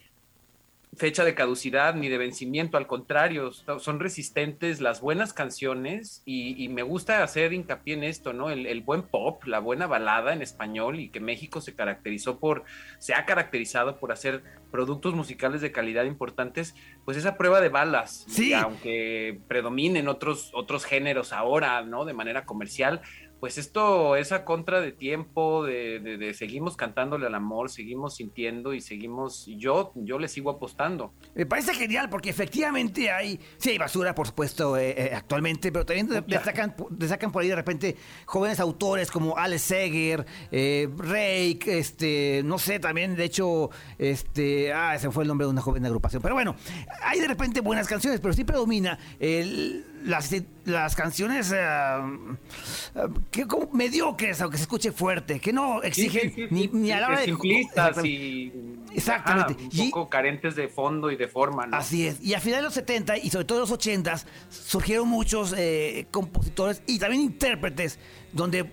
[0.96, 6.84] fecha de caducidad ni de vencimiento, al contrario, son resistentes las buenas canciones y, me
[6.84, 8.50] gusta hacer hincapié en esto, ¿no?
[8.50, 12.64] El, buen pop, la buena balada en español y que México se caracterizó por,
[12.98, 18.26] se ha caracterizado por hacer productos musicales de calidad importantes, pues esa prueba de balas,
[18.28, 18.54] sí.
[18.54, 22.06] aunque predominen otros, otros géneros ahora, ¿no?
[22.06, 23.02] De manera comercial,
[23.40, 28.82] pues esto es a contra de tiempo, de, seguimos cantándole al amor, seguimos sintiendo y
[28.82, 31.14] seguimos, yo, yo le sigo apostando.
[31.34, 35.86] Me parece genial porque efectivamente hay, sí hay basura por supuesto eh, eh, actualmente, pero
[35.86, 37.96] también destacan, por ahí de repente
[38.26, 44.96] jóvenes autores como Alex Seger, eh, Rake, este, no sé, también de hecho, este, ah,
[44.96, 46.56] ese fue el nombre de una joven agrupación, pero bueno,
[47.02, 50.34] hay de repente buenas canciones, pero sí predomina el las,
[50.66, 57.00] las canciones uh, que como mediocres, aunque se escuche fuerte, que no exigen ni, a
[57.02, 57.26] la hora de...
[57.26, 58.54] Simplistas y...
[58.94, 59.62] Exactamente.
[59.62, 61.76] un poco carentes de fondo y de forma, ¿no?
[61.76, 62.22] Así es.
[62.22, 64.16] Y a finales de los 70 y sobre todo los 80
[64.50, 68.00] surgieron muchos eh, compositores y también intérpretes
[68.32, 68.72] donde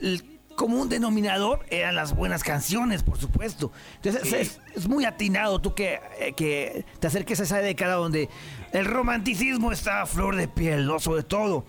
[0.00, 0.29] el
[0.60, 3.72] común denominador eran las buenas canciones, por supuesto.
[3.96, 8.28] Entonces es, muy atinado tú que, eh, que te acerques a esa década donde
[8.72, 10.98] el romanticismo está a flor de piel, ¿no?
[10.98, 11.64] Sobre todo.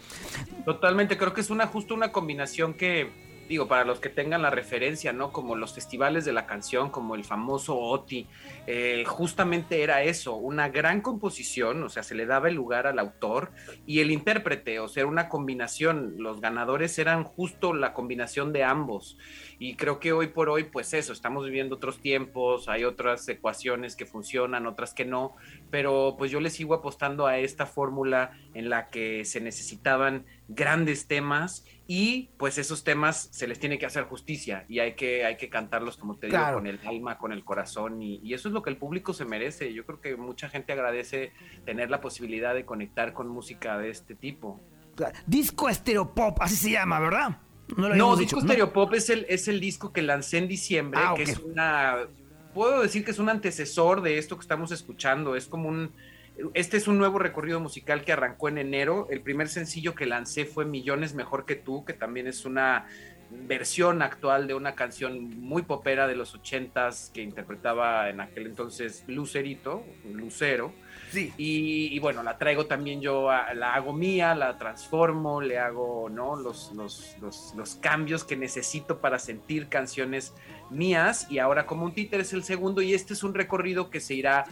[0.66, 4.50] Totalmente, creo que es una justo una combinación que digo, para los que tengan la
[4.50, 5.34] referencia, ¿no?
[5.34, 8.26] Como los festivales de la canción, como el famoso OTI,
[8.66, 12.98] eh, justamente era eso, una gran composición, o sea, se le daba el lugar al
[12.98, 13.52] autor
[13.86, 19.18] y el intérprete, o sea, una combinación, los ganadores eran justo la combinación de ambos.
[19.60, 23.98] Y creo que hoy por hoy, pues eso, estamos viviendo otros tiempos, hay otras ecuaciones
[23.98, 25.36] que funcionan, otras que no,
[25.70, 31.08] pero pues yo le sigo apostando a esta fórmula en la que se necesitaban grandes
[31.08, 35.38] temas y pues esos temas se les tiene que hacer justicia y hay que, hay
[35.38, 38.54] que cantarlos, como te digo, con el alma, con el corazón y, y eso es
[38.54, 39.74] lo que el público se merece.
[39.74, 41.34] Yo creo que mucha gente agradece
[41.66, 44.60] tener la posibilidad de conectar con música de este tipo.
[45.26, 47.40] Disco Estereopop, así se llama, ¿verdad?
[47.76, 51.00] lo No, Disco dicho, Stereo Pop es el, es el disco que lancé en diciembre,
[51.04, 51.98] Ah, que es una...
[52.54, 55.36] Puedo decir que es un antecesor de esto que estamos escuchando.
[55.36, 55.92] Es como un...
[56.54, 59.08] Este es un nuevo recorrido musical que arrancó en enero.
[59.10, 62.88] El primer sencillo que lancé fue Millones Mejor que tú, que también es una
[63.34, 69.06] versión actual de una canción muy popera de los ochentas que interpretaba en aquel entonces
[69.08, 70.74] Lucerito, Lucero.
[71.12, 71.34] Sí.
[71.38, 76.10] Y, y bueno, la traigo también yo, a- la hago mía, la transformo, le hago
[76.10, 76.36] ¿no?
[76.36, 80.34] los, los, los, los cambios que necesito para sentir canciones
[80.70, 81.28] mías.
[81.30, 84.14] Y ahora como un títer es el segundo y este es un recorrido que se
[84.14, 84.44] irá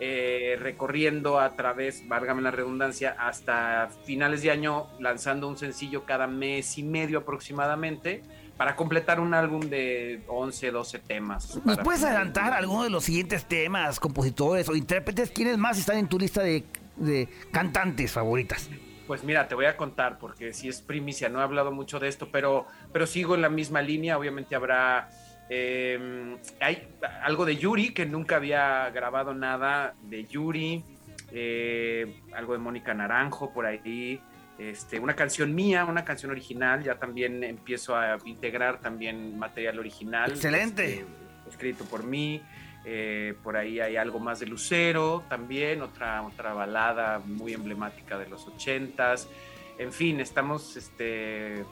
[0.00, 6.26] eh, recorriendo a través, válgame la redundancia, hasta finales de año, lanzando un sencillo cada
[6.26, 8.22] mes y medio aproximadamente
[8.56, 11.60] para completar un álbum de 11, 12 temas.
[11.64, 15.30] ¿Nos puedes adelantar alguno de los siguientes temas, compositores o intérpretes?
[15.30, 16.64] ¿Quiénes más están en tu lista de,
[16.96, 18.68] de cantantes favoritas?
[19.08, 22.08] Pues mira, te voy a contar, porque si es primicia, no he hablado mucho de
[22.08, 24.18] esto, pero, pero sigo en la misma línea.
[24.18, 25.08] Obviamente habrá.
[25.50, 26.88] Eh, hay
[27.22, 30.84] algo de Yuri, que nunca había grabado nada de Yuri.
[31.32, 34.20] eh, algo de Mónica Naranjo por ahí.
[34.58, 36.82] Este, una canción mía, una canción original.
[36.82, 40.30] Ya también empiezo a integrar también material original.
[40.30, 41.00] Excelente.
[41.00, 41.06] este,
[41.48, 42.42] escrito por mí.
[42.84, 48.28] Eh, por ahí hay algo más de Lucero también, otra, otra balada muy emblemática de
[48.28, 49.28] los ochentas.
[49.78, 51.64] En fin, estamos, este,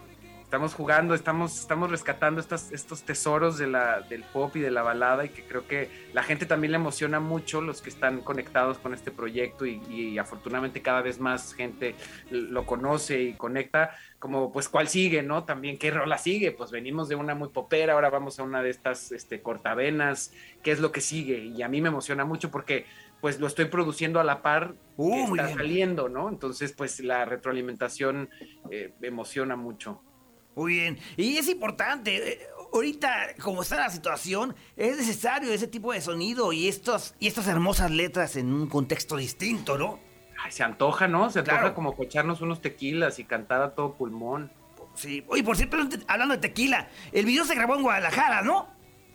[0.47, 4.83] estamos jugando, estamos, estamos rescatando estas, estos tesoros de la, del pop y de la
[4.83, 8.79] balada y que creo que la gente también le emociona mucho, los que están conectados
[8.79, 11.97] con este proyecto y, y afortunadamente cada vez más gente
[12.31, 15.43] lo conoce y conecta, como pues cuál sigue, ¿no?
[15.43, 18.71] También qué rola sigue, pues venimos de una muy popera, ahora vamos a una de
[18.71, 20.33] estas este, cortavenas,
[20.63, 22.87] qué es lo que sigue y a mí me emociona mucho porque
[23.21, 26.29] pues lo estoy produciendo a la par Uh, que está saliendo, ¿no?
[26.29, 28.31] Entonces pues la retroalimentación
[28.71, 30.01] eh, emociona mucho.
[30.57, 30.99] Muy bien.
[31.17, 32.41] Y es importante, eh,
[32.73, 37.47] ahorita como está la situación, es necesario ese tipo de sonido y, estos, y estas
[37.47, 40.01] hermosas letras en un contexto distinto, ¿no?
[40.43, 41.31] Ay, se antoja, ¿no?
[41.31, 41.75] Se antoja Claro.
[41.75, 44.51] como cocharnos unos tequilas y cantar a todo pulmón.
[44.95, 45.23] Sí.
[45.29, 45.77] Oye, por cierto,
[46.09, 48.67] hablando de tequila, el video se grabó en Guadalajara, ¿no?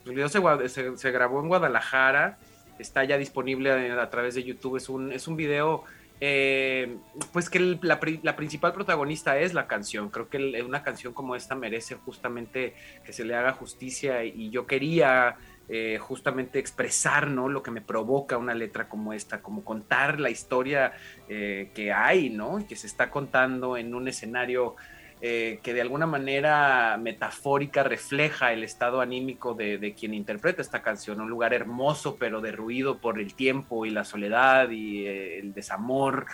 [0.06, 2.38] El video se, se- se grabó en Guadalajara,
[2.80, 4.77] está ya disponible a, a través de YouTube.
[4.77, 5.84] Es un, es un video,
[6.21, 6.97] eh,
[7.34, 10.10] pues que la, pri- la principal protagonista es la canción.
[10.10, 14.67] Creo que una canción como esta merece justamente que se le haga justicia y yo
[14.67, 15.36] quería
[15.67, 17.49] eh, justamente expresar ¿no?
[17.49, 20.93] lo que me provoca una letra como esta, como contar la historia
[21.27, 22.65] eh, que hay, ¿no?
[22.67, 24.75] Que se está contando en un escenario
[25.21, 30.81] eh, que de alguna manera metafórica refleja el estado anímico de, de quien interpreta esta
[30.81, 35.53] canción, un lugar hermoso pero derruido por el tiempo y la soledad y eh, el
[35.53, 36.25] desamor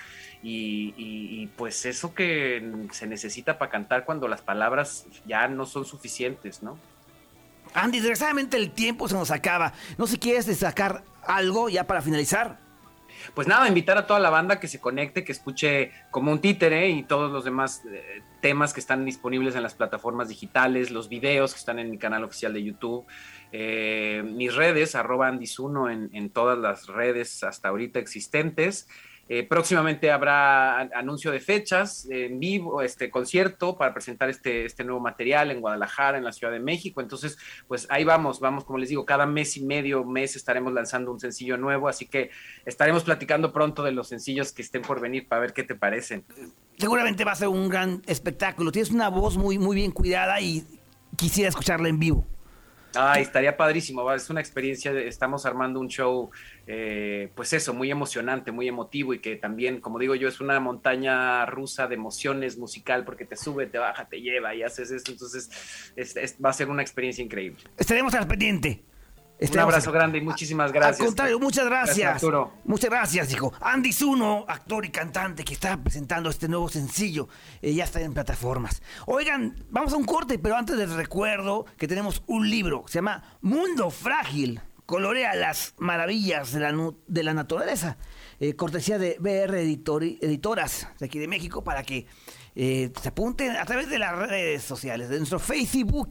[0.42, 5.66] y, y- y, pues eso que se necesita para cantar cuando las palabras ya no
[5.66, 6.78] son suficientes, ¿no?
[7.74, 9.74] Andy, desgraciadamente el tiempo se nos acaba.
[9.98, 12.58] No sé si quieres destacar algo ya para finalizar.
[13.34, 16.90] Pues nada, invitar a toda la banda que se conecte, que escuche como un títere
[16.90, 21.54] y todos los demás eh, temas que están disponibles en las plataformas digitales, los videos
[21.54, 23.06] que están en mi canal oficial de YouTube,
[23.52, 28.88] eh, mis redes, arroba Andisuno en, en todas las redes hasta ahorita existentes.
[29.30, 34.84] Eh, próximamente habrá an- anuncio de fechas en vivo, este concierto para presentar este, este
[34.84, 37.02] nuevo material en Guadalajara, en la Ciudad de México.
[37.02, 37.38] Entonces,
[37.68, 41.20] pues ahí vamos, vamos, como les digo, cada mes y medio, mes estaremos lanzando un
[41.20, 42.30] sencillo nuevo, así que
[42.66, 46.24] estaremos platicando pronto de los sencillos que estén por venir para ver qué te parecen.
[46.78, 48.72] Seguramente va a ser un gran espectáculo.
[48.72, 50.64] Tienes una voz muy, muy bien cuidada y
[51.18, 52.26] quisiera escucharla en vivo.
[52.96, 56.32] Ay, estaría padrísimo, es una experiencia, estamos armando un show,
[56.66, 60.60] eh, pues eso, muy emocionante, muy emotivo y que también, como digo yo, es una
[60.60, 65.12] montaña rusa de emociones musical porque te sube, te baja, te lleva y haces esto,
[65.12, 65.50] entonces
[65.96, 67.60] es- es- va a ser una experiencia increíble.
[67.78, 68.82] Estaremos al pendiente.
[69.40, 71.00] Un abrazo grande y muchísimas gracias.
[71.02, 71.98] Al contrario, muchas gracias.
[71.98, 72.54] Gracias, Arturo.
[72.66, 73.54] Muchas gracias, hijo.
[73.62, 77.28] Andy Zuno, actor y cantante que está presentando este nuevo sencillo.
[77.62, 78.82] eh, ya está en plataformas.
[79.06, 82.84] Oigan, vamos a un corte, pero antes les recuerdo que tenemos un libro.
[82.88, 84.60] Se llama Mundo Frágil.
[84.88, 87.98] Colorea las maravillas de la, de la naturaleza.
[88.40, 92.08] Eh, cortesía de BR Editori- Editoras de aquí de México para que
[92.60, 96.10] eh, se apunten a través de las redes sociales, de nuestro Facebook.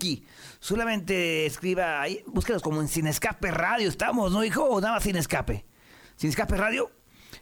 [0.61, 3.89] Solamente escriba ahí, búsquenos como en Sin Escape Radio.
[3.89, 4.81] Estamos, ¿no, hijo?
[4.81, 5.67] Nada más Sin Escape.
[6.15, 6.93] Sin Escape Radio,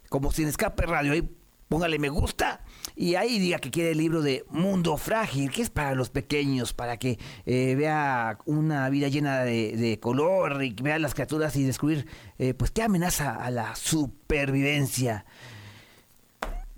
[0.09, 1.13] como Sin Escape Radio.
[1.13, 1.29] Ahí
[1.69, 2.65] póngale me gusta
[2.97, 6.73] y ahí diga que quiere el libro de Mundo Frágil, que es para los pequeños,
[6.73, 11.57] para que eh, vea una vida llena de, de color y que vea las criaturas
[11.57, 12.07] y descubrir,
[12.39, 15.27] eh, pues, qué amenaza a la supervivencia.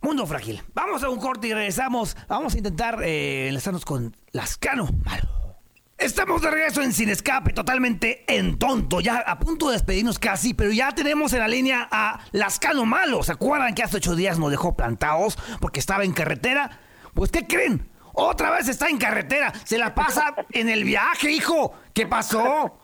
[0.07, 0.62] Mundo Frágil.
[0.72, 2.16] Vamos a un corte y regresamos.
[2.28, 5.57] Vamos a intentar eh, enlazarnos con Lascano Malo.
[5.98, 10.54] Estamos de regreso en Sin Escape, totalmente en tonto, ya a punto de despedirnos casi,
[10.54, 13.24] pero ya tenemos en la línea a Lascano Malo.
[13.24, 16.78] ¿Se acuerdan que hace ocho días nos dejó plantados porque estaba en carretera?
[17.12, 17.90] Pues, ¿qué creen?
[18.12, 21.72] Otra vez está en carretera, se la pasa en el viaje, hijo.
[21.92, 22.78] ¿Qué pasó?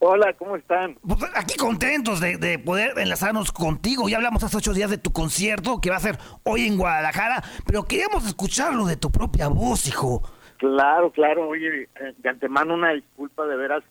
[0.00, 0.96] Hola, ¿cómo están?
[1.06, 4.08] Pues aquí contentos de, de poder enlazarnos contigo.
[4.08, 7.42] Ya hablamos hace ocho días de tu concierto que va a ser hoy en Guadalajara,
[7.66, 10.22] pero queríamos escucharlo de tu propia voz, hijo.
[10.56, 13.84] Claro, claro, oye, eh, de antemano una disculpa de veras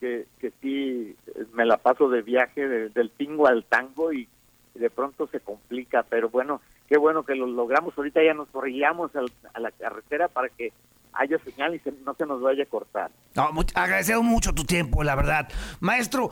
[0.00, 4.26] que, que sí eh, me la paso de viaje de- del tingo al tango y
[4.74, 7.92] de pronto se complica, pero bueno, qué bueno que lo logramos.
[7.98, 9.10] Ahorita ya nos corríamos
[9.52, 10.72] a la carretera para que
[11.18, 13.10] haya señal y se- no se nos vaya a cortar.
[13.34, 15.48] No, agradecemos mucho tu tiempo, la verdad.
[15.80, 16.30] Maestro,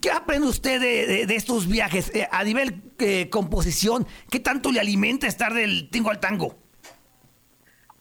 [0.00, 2.14] ¿qué aprende usted de, de- de estos viajes?
[2.14, 6.56] Eh, a nivel eh, composición, ¿qué tanto le alimenta estar del tingo al tango?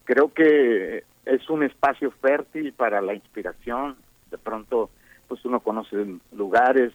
[0.06, 3.96] creo que es un espacio fértil para la inspiración.
[4.30, 4.90] De pronto,
[5.30, 5.96] pues uno conoce
[6.34, 6.92] lugares,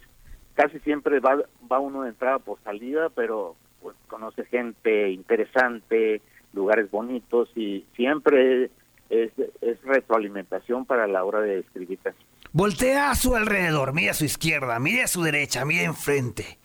[0.54, 1.38] casi siempre va,
[1.72, 6.20] va uno de entrada por salida, pero pues conoce gente interesante,
[6.52, 8.70] lugares bonitos y siempre
[9.10, 11.98] es, es retroalimentación para la hora de escribir.
[12.52, 16.58] Voltea a su alrededor, mire a su izquierda, mire a su derecha, mire enfrente.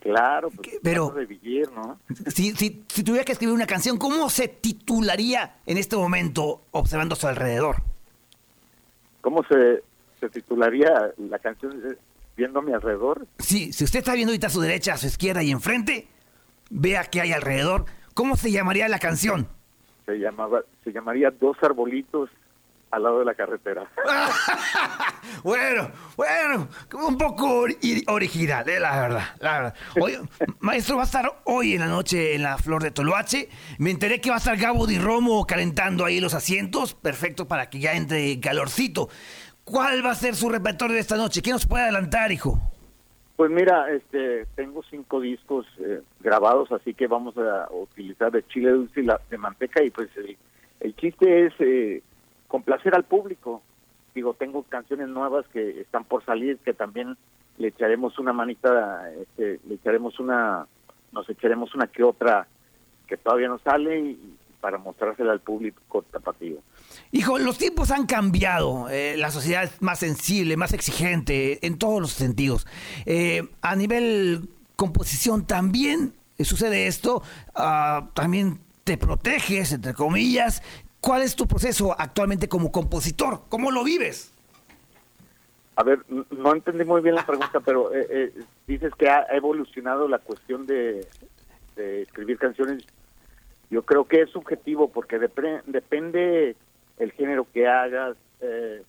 [0.00, 0.68] Claro, pues.
[0.82, 1.98] Pero- de vivir, ¿no?
[2.28, 7.14] Si, si, si tuviera que escribir una canción, ¿cómo se titularía en este momento observando
[7.14, 7.76] a su alrededor?
[9.20, 9.82] ¿Cómo se,
[10.20, 11.96] se titularía la canción eh,
[12.36, 13.26] viendo a mi alrededor?
[13.38, 16.06] Sí, si usted está viendo ahorita a su derecha, a su izquierda y enfrente,
[16.70, 17.84] vea qué hay alrededor.
[18.14, 19.48] ¿Cómo se llamaría la canción?
[20.08, 22.30] Se llamaba, se llamaría Dos arbolitos
[22.90, 23.86] al lado de la carretera.
[25.44, 26.68] Bueno, bueno,
[27.06, 29.74] un poco ori- original, eh, la verdad, la verdad.
[30.00, 30.18] Oye,
[30.60, 33.48] maestro, va a estar hoy en la noche en la Flor de Toloache.
[33.78, 37.68] Me enteré que va a estar Gabo Di Romo calentando ahí los asientos, perfecto para
[37.70, 39.10] que ya entre calorcito.
[39.64, 41.42] ¿Cuál va a ser su repertorio de esta noche?
[41.42, 42.60] ¿Qué nos puede adelantar, hijo?
[43.38, 48.72] Pues mira, este, tengo cinco discos eh, grabados, así que vamos a utilizar de chile
[48.72, 50.08] dulce y la, de manteca y pues
[50.80, 52.02] el, chiste es eh,
[52.48, 53.62] complacer al público.
[54.12, 57.16] Digo, tengo canciones nuevas que están por salir, que también
[57.58, 60.66] le echaremos una manita, este, le echaremos una,
[61.12, 62.48] nos echaremos una que otra
[63.06, 66.58] que todavía no sale y, para mostrársela al público tapatío.
[67.12, 72.00] Hijo, los tiempos han cambiado, eh, la sociedad es más sensible, más exigente en todos
[72.00, 72.66] los sentidos.
[73.06, 77.22] Eh, a nivel composición también sucede esto,
[77.54, 80.62] ah, también te proteges, entre comillas.
[81.00, 83.42] ¿Cuál es tu proceso actualmente como compositor?
[83.48, 84.32] ¿Cómo lo vives?
[85.76, 88.32] A ver, no entendí muy bien la pregunta, pero eh, eh,
[88.66, 91.06] dices que ha evolucionado la cuestión de,
[91.76, 92.84] de escribir canciones.
[93.70, 96.56] Yo creo que es subjetivo porque depre- depende
[96.98, 98.16] el género que hagas.
[98.40, 98.82] eh,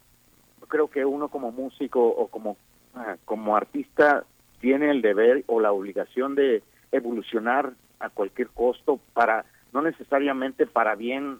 [0.61, 2.57] yo creo que uno como músico o como,
[2.93, 4.25] ah, como artista
[4.59, 6.61] tiene el deber o la obligación de
[6.91, 11.39] evolucionar a cualquier costo para, no necesariamente para bien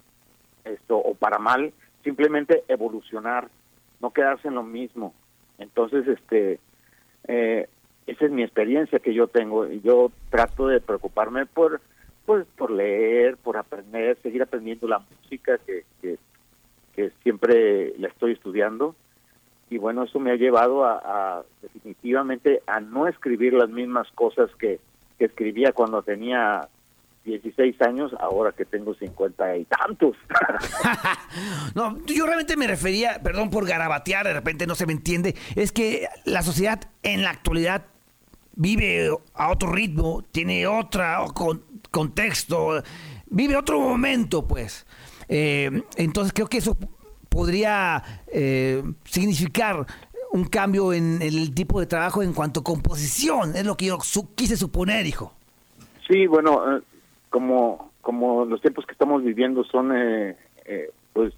[0.64, 1.72] esto o para mal,
[2.02, 3.48] simplemente evolucionar,
[4.00, 5.14] no quedarse en lo mismo.
[5.58, 6.58] Entonces, este,
[7.28, 7.68] eh,
[8.06, 9.66] esa es mi experiencia que yo tengo.
[9.66, 11.80] y Yo trato de preocuparme por,
[12.30, 16.16] pues, por leer, por aprender, seguir aprendiendo la música que, que,
[17.24, 18.94] siempre la estoy estudiando.
[19.68, 24.78] Y bueno, eso me ha llevado a, definitivamente a no escribir las mismas cosas que,
[25.18, 26.68] que escribía cuando tenía
[27.24, 30.16] 16 años, ahora que tengo 50 y tantos.
[31.74, 35.72] no, yo realmente me refería, perdón por garabatear, de repente no se me entiende, es
[35.72, 37.86] que la sociedad en la actualidad
[38.54, 41.02] vive a otro ritmo, tiene otro
[41.90, 42.82] contexto,
[43.26, 44.86] vive otro momento, pues.
[45.28, 46.76] Eh, entonces creo que eso
[47.28, 49.86] podría eh, significar
[50.32, 53.56] un cambio en el tipo de trabajo en cuanto a composición.
[53.56, 53.98] Es lo que yo
[54.34, 55.32] quise suponer, hijo.
[56.08, 56.82] Sí, bueno, eh,
[57.30, 61.32] como, como los tiempos que estamos viviendo son, eh, eh, pues,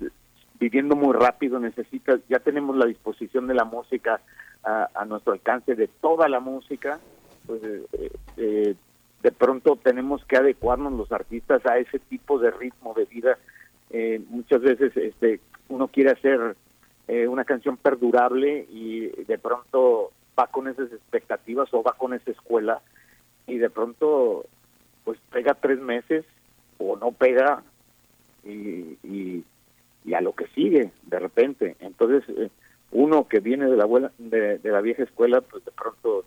[0.58, 4.20] viviendo muy rápido, necesitas, ya tenemos la disposición de la música
[4.64, 7.00] a, a nuestro alcance, de toda la música,
[7.46, 8.74] pues, eh, eh,
[9.22, 13.38] de pronto tenemos que adecuarnos los artistas a ese tipo de ritmo de vida.
[13.90, 16.56] Eh, muchas veces este, uno quiere hacer
[17.06, 22.30] eh, una canción perdurable y de pronto va con esas expectativas o va con esa
[22.30, 22.80] escuela
[23.46, 24.44] y de pronto
[25.04, 26.24] pues pega tres meses
[26.78, 27.62] o no pega
[28.44, 29.44] y, y,
[30.04, 32.50] y a lo que sigue de repente entonces eh,
[32.92, 36.24] uno que viene de la abuela, de, de la vieja escuela pues de pronto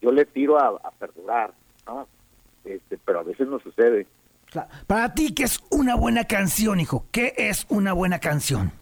[0.00, 1.52] yo le tiro a, a perdurar
[1.86, 2.08] no
[2.64, 4.06] este pero a veces no sucede.
[4.86, 7.06] Para ti, ¿qué es una buena canción, hijo?
[7.10, 8.72] ¿Qué es una buena canción?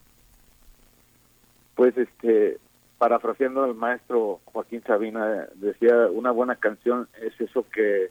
[1.74, 2.58] pues este
[2.98, 8.10] parafraseando al maestro Joaquín Sabina decía una buena canción es eso que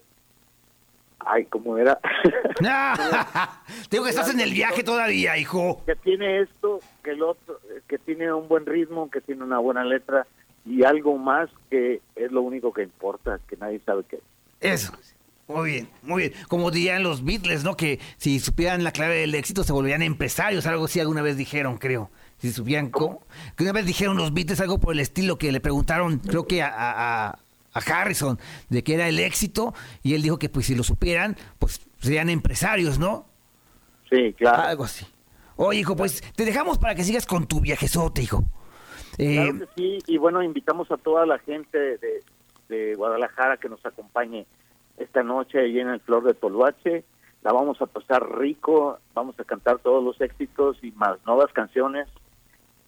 [1.19, 1.99] ay cómo era
[3.89, 5.81] Digo que estás en el viaje todavía, hijo.
[5.85, 9.83] que tiene esto, que el otro, que tiene un buen ritmo, que tiene una buena
[9.83, 10.27] letra
[10.65, 14.17] y algo más que es lo único que importa, que nadie sabe qué.
[14.17, 14.23] es.
[14.61, 14.93] Eso.
[15.47, 16.33] Muy bien, muy bien.
[16.47, 17.75] Como dirían los Beatles, ¿no?
[17.75, 20.65] Que si supieran la clave del éxito se volverían empresarios.
[20.65, 22.09] Algo así alguna vez dijeron, creo.
[22.37, 23.21] Si supieran cómo.
[23.57, 26.61] Que una vez dijeron los Beatles algo por el estilo que le preguntaron, creo que
[26.61, 27.39] a, a- a-
[27.73, 28.39] a Harrison,
[28.69, 29.73] de qué era el éxito.
[30.03, 33.25] Y él dijo que pues si lo supieran, pues serían empresarios, ¿no?
[34.09, 34.63] Sí, claro.
[34.63, 35.05] Algo así.
[35.57, 38.43] Oye, hijo, pues te dejamos para que sigas con tu viajezote, hijo.
[39.17, 42.23] Eh, Claro que sí, y bueno, invitamos a toda la gente de,
[42.71, 44.47] de Guadalajara que nos acompañe
[44.97, 47.03] esta noche ahí en el Flor de Toluache.
[47.43, 52.07] La vamos a pasar rico, vamos a cantar todos los éxitos y más nuevas canciones.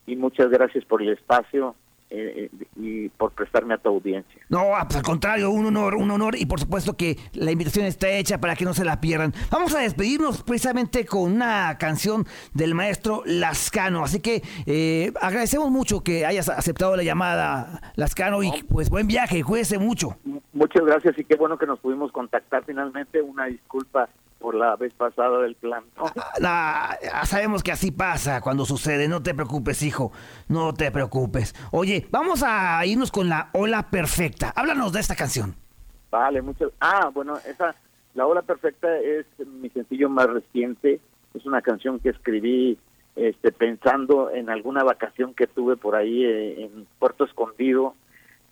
[0.08, 1.76] Y muchas gracias por el espacio
[2.16, 4.40] eh, eh, y por prestarme a tu audiencia.
[4.48, 7.88] No, ah, pues, al contrario, un honor, un honor y por supuesto que la invitación
[7.88, 9.34] está hecha para que no se la pierdan.
[9.50, 16.04] Vamos a despedirnos precisamente con una canción del maestro Lascano, así que eh, agradecemos mucho
[16.04, 20.16] que hayas aceptado la llamada, Lascano, y pues buen viaje, cuídese mucho.
[20.54, 23.24] Muchas gracias y qué bueno que nos pudimos contactar finalmente.
[23.24, 24.08] Una disculpa
[24.44, 25.86] por la vez pasada del plan.
[26.44, 30.12] Ah, ah, sabemos que así pasa cuando sucede, no te preocupes, hijo,
[30.50, 31.56] no te preocupes.
[31.72, 34.52] Oye, vamos a irnos con la ola perfecta.
[34.54, 35.56] Háblanos de esta canción.
[36.12, 36.72] Vale, muchas.
[36.82, 37.74] Ah, bueno, esa,
[38.16, 41.00] La Ola Perfecta es mi sencillo más reciente.
[41.34, 42.78] Es una canción que escribí
[43.16, 47.96] este, pensando en alguna vacación que tuve por ahí eh, en Puerto Escondido,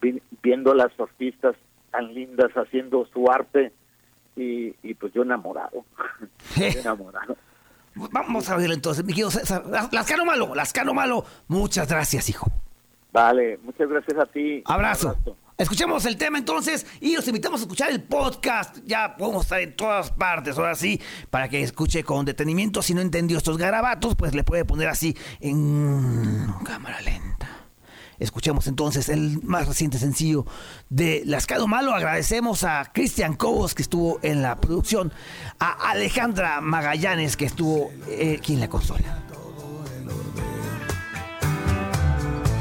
[0.02, 1.56] vi- viendo a las surfistas
[1.92, 3.74] tan lindas haciendo su arte
[4.36, 5.86] y, y pues yo enamorado,
[6.56, 7.36] Yo enamorado.
[7.96, 9.66] Vamos a ver entonces, mi querido César.
[9.68, 12.50] Las- Lascano Malo, Lascano Malo, muchas gracias, hijo.
[13.12, 14.62] Vale, muchas gracias a ti.
[14.66, 15.18] Abrazo.
[15.58, 18.78] Escuchemos el tema entonces y los invitamos a escuchar el podcast.
[18.86, 22.82] Ya podemos estar en todas partes, ahora sí, para que escuche con detenimiento.
[22.82, 27.41] Si no entendió estos garabatos, pues le puede poner así en cámara lenta.
[28.22, 30.46] Escuchemos entonces el más reciente sencillo
[30.90, 31.94] de Lascado Malo.
[31.96, 35.12] Agradecemos a Cristian Cobos que estuvo en la producción,
[35.60, 39.24] a Alejandra Magallanes que estuvo eh, aquí en la consola.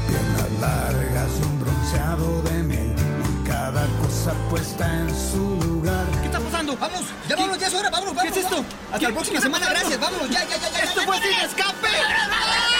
[0.07, 2.95] Piernas largas y un bronceado de miel.
[3.45, 6.07] Cada cosa puesta en su lugar.
[6.21, 6.75] ¿Qué está pasando?
[6.75, 8.33] Vamos, ya vámonos, ya es hora, vámonos, vámonos.
[8.33, 8.65] ¿Qué es esto?
[8.91, 10.79] Hasta la próxima semana, gracias, vámonos, ya, ya, ya, ya.
[10.79, 12.70] ¡Esto fue sin escape!